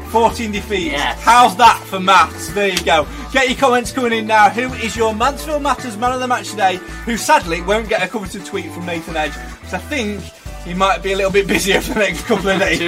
[0.09, 0.93] 14 defeats.
[0.93, 1.21] Yes.
[1.23, 2.53] How's that for maths?
[2.53, 3.07] There you go.
[3.33, 4.49] Get your comments coming in now.
[4.49, 6.77] Who is your Mansfield Matters man of the match today?
[7.05, 10.21] Who sadly won't get a coveted tweet from Nathan Edge because I think
[10.65, 12.79] he might be a little bit busier for the next couple of days.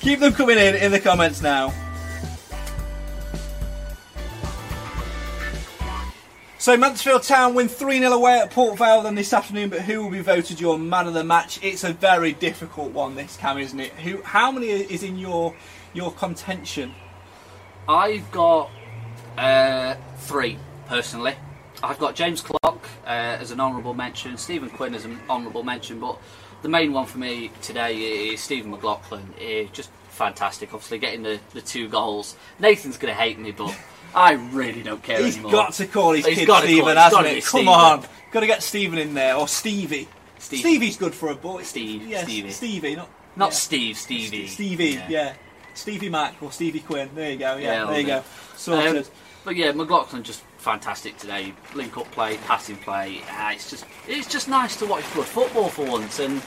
[0.00, 1.72] Keep them coming in in the comments now.
[6.62, 10.00] So Mansfield Town win 3 0 away at Port Vale then this afternoon, but who
[10.00, 11.58] will be voted your man of the match?
[11.60, 13.90] It's a very difficult one, this Cam, isn't it?
[13.94, 14.22] Who?
[14.22, 15.56] How many is in your
[15.92, 16.94] your contention?
[17.88, 18.70] I've got
[19.36, 20.56] uh, three
[20.86, 21.34] personally.
[21.82, 25.98] I've got James Clark uh, as an honourable mention, Stephen Quinn as an honourable mention,
[25.98, 26.16] but
[26.62, 29.34] the main one for me today is Stephen McLaughlin.
[29.36, 32.36] He's just fantastic, obviously getting the, the two goals.
[32.60, 33.76] Nathan's going to hate me, but
[34.14, 35.52] I really don't care He's anymore.
[35.52, 37.44] got to call his He's kid gotta Stephen, call- hasn't gotta it?
[37.44, 37.68] Come Stephen.
[37.68, 40.08] on, got to get Stephen in there or Stevie.
[40.38, 40.60] Steve.
[40.60, 41.62] Stevie's good for a boy.
[41.62, 42.50] Steve, yes, Stevie.
[42.50, 43.54] Stevie, not Not yeah.
[43.56, 44.46] Steve, Stevie.
[44.48, 45.34] Stevie, yeah.
[45.74, 47.08] Stevie Mac or Stevie Quinn.
[47.14, 47.56] There you go.
[47.56, 48.24] Yeah, Yeah, there you go.
[48.56, 48.96] Sorted.
[48.96, 49.04] Um,
[49.44, 51.54] but yeah, McLaughlin just fantastic today.
[51.74, 53.22] Link up play, passing play.
[53.30, 56.42] Ah, it's just it's just nice to watch good football for once, and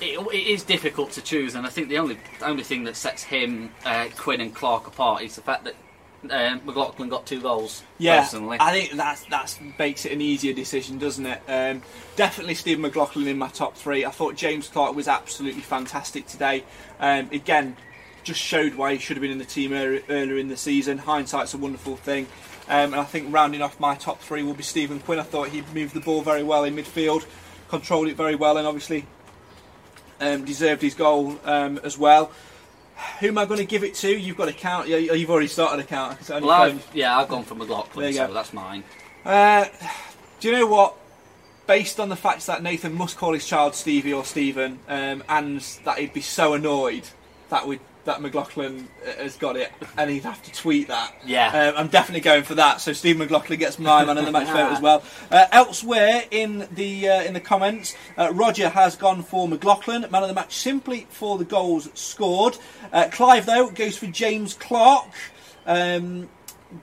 [0.00, 1.54] it, it is difficult to choose.
[1.54, 5.22] And I think the only only thing that sets him, uh, Quinn, and Clark apart
[5.22, 5.74] is the fact that
[6.30, 7.82] um, McLaughlin got two goals.
[7.98, 8.58] Yeah, personally.
[8.60, 11.42] I think that's that's makes it an easier decision, doesn't it?
[11.48, 11.82] Um,
[12.16, 14.04] definitely Steve McLaughlin in my top three.
[14.04, 16.64] I thought James Clark was absolutely fantastic today.
[17.00, 17.76] Um, again,
[18.22, 20.98] just showed why he should have been in the team earlier, earlier in the season.
[20.98, 22.26] Hindsight's a wonderful thing.
[22.68, 25.18] Um, and I think rounding off my top three will be Stephen Quinn.
[25.18, 27.26] I thought he moved the ball very well in midfield,
[27.68, 29.04] controlled it very well, and obviously
[30.20, 32.30] um, deserved his goal um, as well.
[33.20, 34.08] Who am I going to give it to?
[34.08, 34.88] You've got a count.
[34.88, 36.28] Yeah, you've already started a count.
[36.28, 36.50] Well.
[36.50, 38.34] I've, yeah, I've gone for McLaughlin, so go.
[38.34, 38.84] that's mine.
[39.24, 39.66] Uh,
[40.40, 40.96] do you know what?
[41.66, 45.60] Based on the fact that Nathan must call his child Stevie or Stephen, um, and
[45.84, 47.04] that he'd be so annoyed
[47.50, 51.14] that we that McLaughlin uh, has got it, and he'd have to tweet that.
[51.24, 51.68] Yeah.
[51.68, 52.80] um, I'm definitely going for that.
[52.80, 55.02] So Steve McLaughlin gets my man in the match vote as well.
[55.30, 60.22] Uh, elsewhere in the uh, in the comments, uh, Roger has gone for McLaughlin, man
[60.22, 62.56] of the match, simply for the goals scored.
[62.92, 65.08] Uh, Clive though goes for James Clark.
[65.64, 66.28] Um,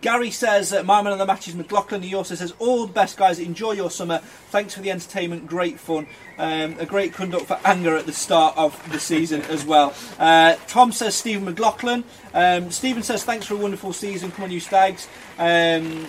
[0.02, 2.02] Gary says, my man of the match is McLaughlin.
[2.02, 4.20] He also says, all the best guys, enjoy your summer.
[4.50, 6.08] Thanks for the entertainment, great fun.
[6.38, 9.94] Um, a great conduct for anger at the start of the season as well.
[10.18, 12.04] Uh, Tom says, Stephen McLaughlin.
[12.34, 14.32] Um, Stephen says, thanks for a wonderful season.
[14.32, 15.08] Come on, you stags.
[15.38, 16.06] Um,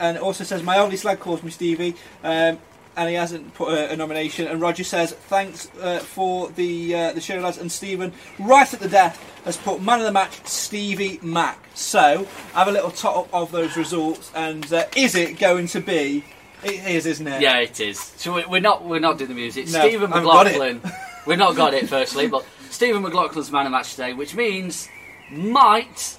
[0.00, 1.94] and also says, my oldest lad calls me Stevie.
[2.24, 2.58] Um,
[2.96, 4.46] and he hasn't put a, a nomination.
[4.46, 7.58] And Roger says, thanks uh, for the uh, the show, lads.
[7.58, 11.58] And Stephen, right at the death, has put man of the match, Stevie Mack.
[11.74, 14.32] So, have a little top up of those results.
[14.34, 16.24] And uh, is it going to be?
[16.64, 17.42] It is, isn't it?
[17.42, 17.98] Yeah, it is.
[18.00, 19.66] So we- we're not we're not doing the music.
[19.66, 20.52] No, Stephen I haven't got it.
[20.58, 20.92] McLaughlin.
[21.26, 24.88] we've not got it firstly, but Stephen McLaughlin's man of match today, which means
[25.30, 26.18] might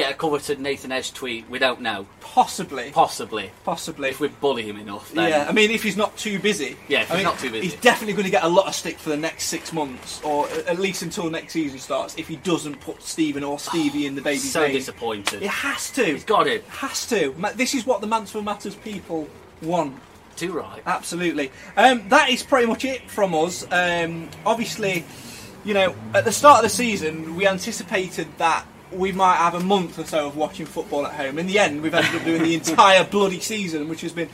[0.00, 1.48] get a coveted Nathan Edge tweet.
[1.48, 2.06] We don't know.
[2.20, 2.90] Possibly.
[2.90, 3.50] Possibly.
[3.64, 4.10] Possibly.
[4.10, 6.76] If we bully him enough, then Yeah, I mean, if he's not too busy.
[6.88, 7.68] Yeah, if I he's mean, not too busy.
[7.68, 10.48] He's definitely going to get a lot of stick for the next six months, or
[10.48, 14.22] at least until next season starts, if he doesn't put Stephen or Stevie in the
[14.22, 15.42] baby so disappointed.
[15.42, 16.04] It has to.
[16.04, 16.64] He's got it.
[16.64, 17.34] Has to.
[17.54, 19.28] This is what the Mansfield Matters people
[19.62, 19.96] want.
[20.36, 20.82] Too right.
[20.86, 21.50] Absolutely.
[21.76, 23.66] Um, that is pretty much it from us.
[23.70, 25.04] Um, obviously,
[25.64, 29.60] you know, at the start of the season, we anticipated that we might have a
[29.60, 31.38] month or so of watching football at home.
[31.38, 34.28] In the end, we've ended up doing the entire bloody season, which has been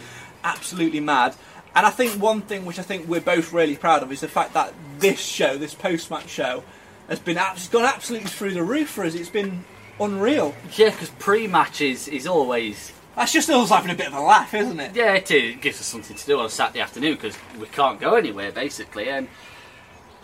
[0.44, 1.34] absolutely mad.
[1.74, 4.28] And I think one thing which I think we're both really proud of is the
[4.28, 6.64] fact that this show, this post-match show,
[7.08, 9.14] has been abs- gone absolutely through the roof for us.
[9.14, 9.64] It's been
[10.00, 10.54] unreal.
[10.76, 14.80] Yeah, because pre-matches is always That's just us having a bit of a laugh, isn't
[14.80, 14.94] it?
[14.94, 15.54] yeah, it, is.
[15.54, 18.52] it gives us something to do on a Saturday afternoon because we can't go anywhere
[18.52, 19.28] basically, and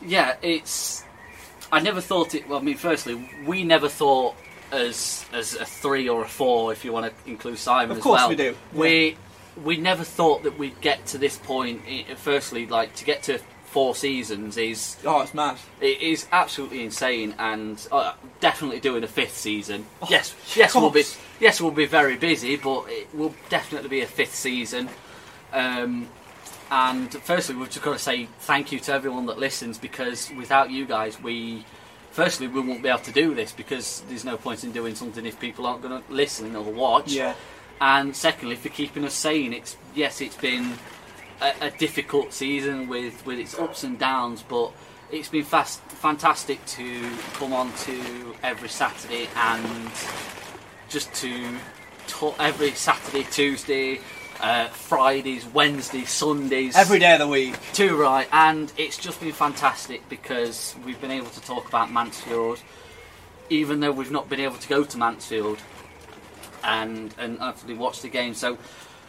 [0.00, 1.04] yeah, it's.
[1.72, 2.48] I never thought it.
[2.48, 4.36] Well, I mean, firstly, we never thought
[4.70, 8.02] as as a three or a four, if you want to include Simon Of as
[8.02, 8.28] course well.
[8.28, 9.16] we do, We
[9.64, 11.82] we never thought that we'd get to this point.
[12.16, 15.56] Firstly, like to get to four seasons is Oh, it's mad.
[15.80, 19.86] it is absolutely insane, and uh, definitely doing a fifth season.
[20.10, 24.02] yes, yes, we'll be Oh, yes we'll be very busy, but it will definitely be
[24.02, 24.90] a fifth season.
[25.54, 26.08] Um,
[26.72, 30.70] and firstly, we've just got to say thank you to everyone that listens because without
[30.70, 31.66] you guys, we
[32.12, 35.26] firstly we won't be able to do this because there's no point in doing something
[35.26, 37.12] if people aren't going to listen or watch.
[37.12, 37.34] Yeah.
[37.78, 40.72] And secondly, for keeping us sane, it's yes, it's been
[41.42, 44.72] a, a difficult season with with its ups and downs, but
[45.10, 49.90] it's been fast, fantastic to come on to every Saturday and
[50.88, 51.54] just to
[52.06, 54.00] talk every Saturday, Tuesday,
[54.42, 57.56] uh, Fridays, Wednesdays, Sundays, Every day of the week.
[57.72, 62.60] too right, and it's just been fantastic because we've been able to talk about Mansfield,
[63.48, 65.58] even though we've not been able to go to Mansfield
[66.64, 68.34] and and actually watch the game.
[68.34, 68.58] So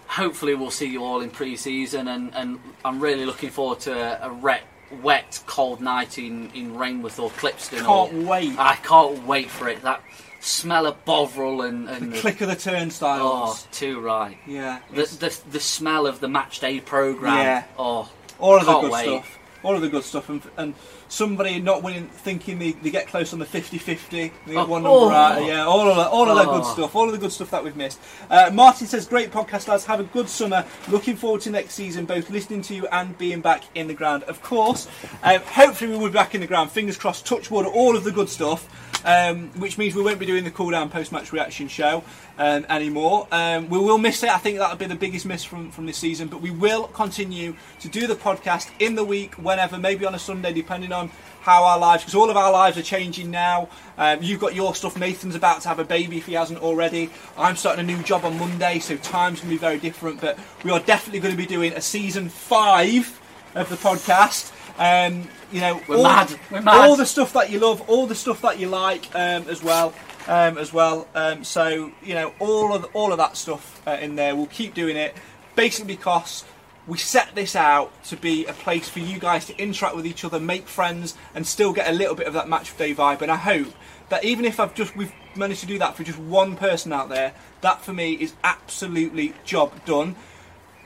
[0.07, 4.29] hopefully we'll see you all in pre-season, and, and I'm really looking forward to a,
[4.29, 4.63] a wet,
[5.01, 7.85] wet, cold night in in Rainworth or Clipstone.
[7.85, 8.53] Can't wait.
[8.59, 9.81] I can't wait for it.
[9.81, 10.01] That
[10.43, 13.63] smell of Bovril and and the- Click of the turnstiles.
[13.65, 14.37] oh, too right.
[14.45, 14.79] Yeah.
[14.91, 17.37] The, the the smell of the match day program.
[17.37, 17.63] Yeah.
[17.77, 19.03] Oh, all of the good wait.
[19.05, 19.39] stuff.
[19.63, 20.27] All of the good stuff.
[20.27, 20.73] And, and
[21.07, 24.09] somebody not winning, thinking they, they get close on the 50-50.
[24.45, 24.65] They Oh.
[24.65, 25.09] one number Oh.
[25.09, 25.45] out.
[25.45, 26.73] Yeah, all of that, all of that good Oh.
[26.73, 26.93] stuff.
[26.97, 27.97] All of the good stuff that we've missed.
[28.29, 29.85] Uh, Martin says, great podcast, lads.
[29.85, 30.65] Have a good summer.
[30.89, 34.23] Looking forward to next season, both listening to you and being back in the ground.
[34.23, 34.89] Of course,
[35.23, 36.69] um, hopefully we will be back in the ground.
[36.71, 38.67] Fingers crossed, touch wood, all of the good stuff.
[39.05, 42.03] Um, which means we won't be doing the cool down post match reaction show
[42.37, 43.27] um, anymore.
[43.31, 44.29] Um, we will miss it.
[44.29, 46.29] I think that'll be the biggest miss from, from this season.
[46.29, 50.19] But we will continue to do the podcast in the week, whenever, maybe on a
[50.19, 53.67] Sunday, depending on how our lives, because all of our lives are changing now.
[53.97, 54.97] Um, you've got your stuff.
[54.97, 57.09] Nathan's about to have a baby if he hasn't already.
[57.37, 60.21] I'm starting a new job on Monday, so time's going to be very different.
[60.21, 63.19] But we are definitely going to be doing a season five
[63.55, 64.51] of the podcast.
[64.79, 66.39] Um, you know, We're all, mad.
[66.51, 66.81] We're mad.
[66.81, 69.93] all the stuff that you love, all the stuff that you like um, as well.
[70.25, 74.15] Um, as well, um, so you know all of all of that stuff uh, in
[74.15, 74.37] there.
[74.37, 75.13] We'll keep doing it,
[75.53, 76.45] basically because
[76.87, 80.23] we set this out to be a place for you guys to interact with each
[80.23, 83.21] other, make friends, and still get a little bit of that match of day vibe.
[83.21, 83.67] And I hope
[84.07, 87.09] that even if I've just we've managed to do that for just one person out
[87.09, 90.15] there, that for me is absolutely job done.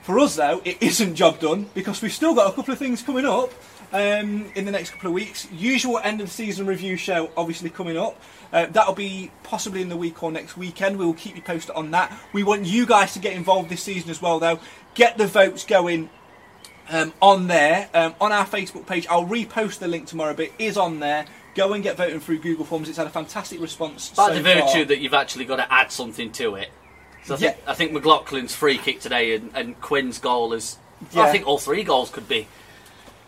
[0.02, 3.02] For us though, it isn't job done because we've still got a couple of things
[3.02, 3.52] coming up
[3.92, 5.48] um, in the next couple of weeks.
[5.52, 8.20] Usual end of the season review show obviously coming up.
[8.52, 10.98] Uh, that'll be possibly in the week or next weekend.
[10.98, 12.12] We will keep you posted on that.
[12.32, 14.58] We want you guys to get involved this season as well, though.
[14.94, 16.08] Get the votes going
[16.90, 19.06] um, on there um, on our Facebook page.
[19.08, 21.26] I'll repost the link tomorrow, but it is on there.
[21.54, 22.88] Go and get voting through Google Forms.
[22.88, 24.10] It's had a fantastic response.
[24.10, 24.84] By so the virtue far.
[24.86, 26.70] that you've actually got to add something to it.
[27.24, 27.70] So I think, Yeah.
[27.70, 30.78] I think McLaughlin's free kick today and, and Quinn's goal is.
[31.12, 31.22] Yeah.
[31.22, 32.48] I think all three goals could be.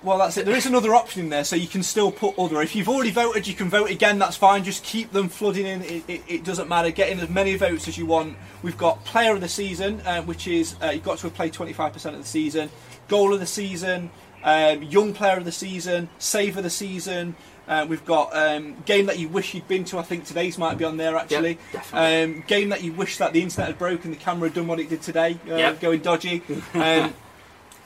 [0.03, 0.47] Well, that's it.
[0.47, 2.63] There is another option in there, so you can still put other.
[2.63, 4.19] If you've already voted, you can vote again.
[4.19, 4.65] That's fine.
[4.65, 5.83] Just keep them flooding in.
[5.83, 6.91] It, it, it doesn't matter.
[6.91, 8.37] Get in as many votes as you want.
[8.63, 11.53] We've got Player of the Season, uh, which is uh, you've got to have played
[11.53, 12.71] 25% of the season.
[13.09, 14.11] Goal of the Season,
[14.43, 17.35] um, Young Player of the Season, Save of the Season.
[17.69, 19.99] Uh, we've got um, game that you wish you'd been to.
[19.99, 21.59] I think today's might be on there actually.
[21.73, 22.39] definitely.
[22.41, 24.81] um, game that you wish that the internet had broken, the camera had done what
[24.81, 25.81] it did today, uh, Yep.
[25.81, 26.43] going dodgy.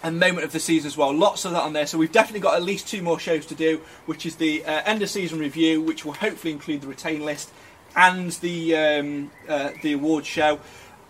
[0.05, 1.15] And moment of the season as well.
[1.15, 1.87] Lots of that on there.
[1.87, 4.83] So we've definitely got at least two more shows to do, which is the uh,
[4.85, 7.51] end of season review, which will hopefully include the retain list
[7.97, 10.61] and the um, uh, the award show.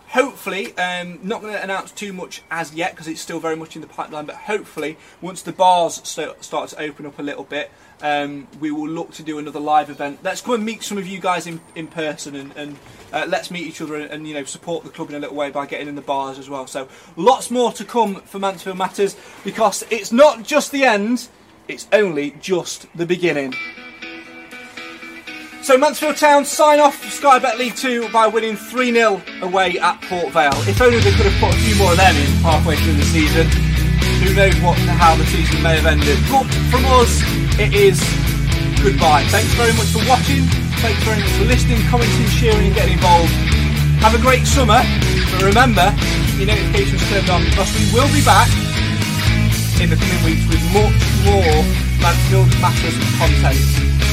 [0.07, 3.75] Hopefully, um, not going to announce too much as yet because it's still very much
[3.75, 4.25] in the pipeline.
[4.25, 7.71] But hopefully, once the bars st- start to open up a little bit,
[8.01, 10.19] um, we will look to do another live event.
[10.23, 12.77] Let's go and meet some of you guys in, in person and, and
[13.13, 15.35] uh, let's meet each other and, and you know support the club in a little
[15.35, 16.67] way by getting in the bars as well.
[16.67, 21.29] So lots more to come for Mansfield Matters because it's not just the end;
[21.67, 23.53] it's only just the beginning.
[25.65, 30.31] So Mansfield Town sign off Sky Bet League 2 by winning 3-0 away at Port
[30.31, 30.51] Vale.
[30.69, 33.05] If only they could have put a few more of them in halfway through the
[33.05, 33.74] season.
[34.25, 36.17] Who knows what how the season may have ended.
[36.33, 37.21] But from us,
[37.61, 38.01] it is
[38.81, 39.21] goodbye.
[39.29, 40.49] Thanks very much for watching.
[40.81, 43.29] Thanks very much for listening, commenting, sharing and getting involved.
[44.01, 44.81] Have a great summer.
[45.29, 45.93] But remember,
[46.33, 48.49] keep your notifications turned on because we will be back
[49.77, 51.61] in the coming weeks with much more
[52.01, 53.61] Mansfield Matters content.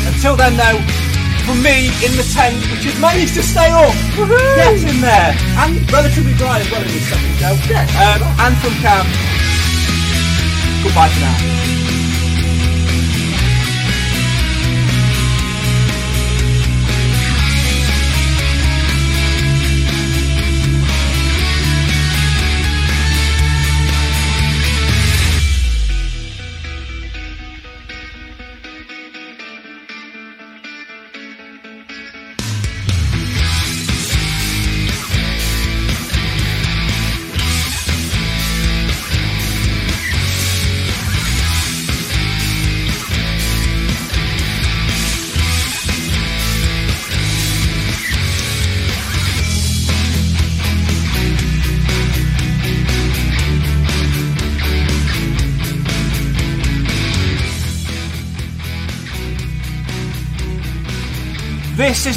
[0.04, 0.76] Until then, though,
[1.48, 3.96] for me in the tent, which has managed to stay up,
[4.60, 5.32] get in there,
[5.64, 7.56] and relatively dry as well in this second show,
[7.96, 9.08] um, and from Cam,
[10.82, 11.81] goodbye for now.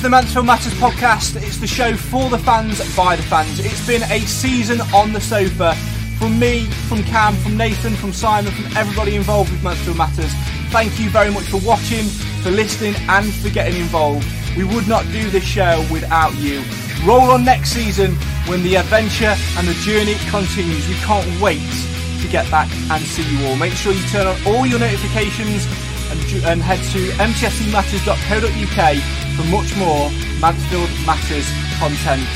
[0.05, 1.35] The Mansfield Matters podcast.
[1.41, 3.59] It's the show for the fans, by the fans.
[3.59, 5.73] It's been a season on the sofa.
[6.19, 10.31] From me, from Cam, from Nathan, from Simon, from everybody involved with Mansfield Matters.
[10.69, 12.05] Thank you very much for watching,
[12.43, 14.27] for listening, and for getting involved.
[14.55, 16.61] We would not do this show without you.
[17.03, 18.13] Roll on next season
[18.45, 20.87] when the adventure and the journey continues.
[20.87, 21.65] We can't wait
[22.21, 23.55] to get back and see you all.
[23.55, 25.65] Make sure you turn on all your notifications
[26.11, 30.09] and, and head to mtscmatters.co.uk for much more
[30.39, 32.27] Mansfield Matters content.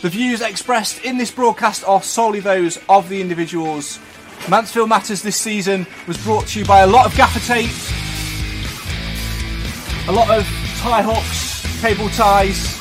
[0.00, 3.98] The views expressed in this broadcast are solely those of the individuals.
[4.48, 7.70] Mansfield Matters this season was brought to you by a lot of gaffer tape,
[10.08, 10.46] a lot of
[10.78, 12.80] tie hooks, cable ties,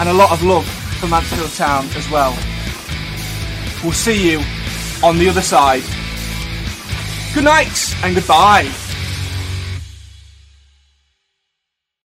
[0.00, 0.66] and a lot of love
[0.98, 2.36] for Mansfield Town as well.
[3.82, 4.42] We'll see you
[5.04, 5.82] on the other side.
[7.34, 8.89] Good night and goodbye.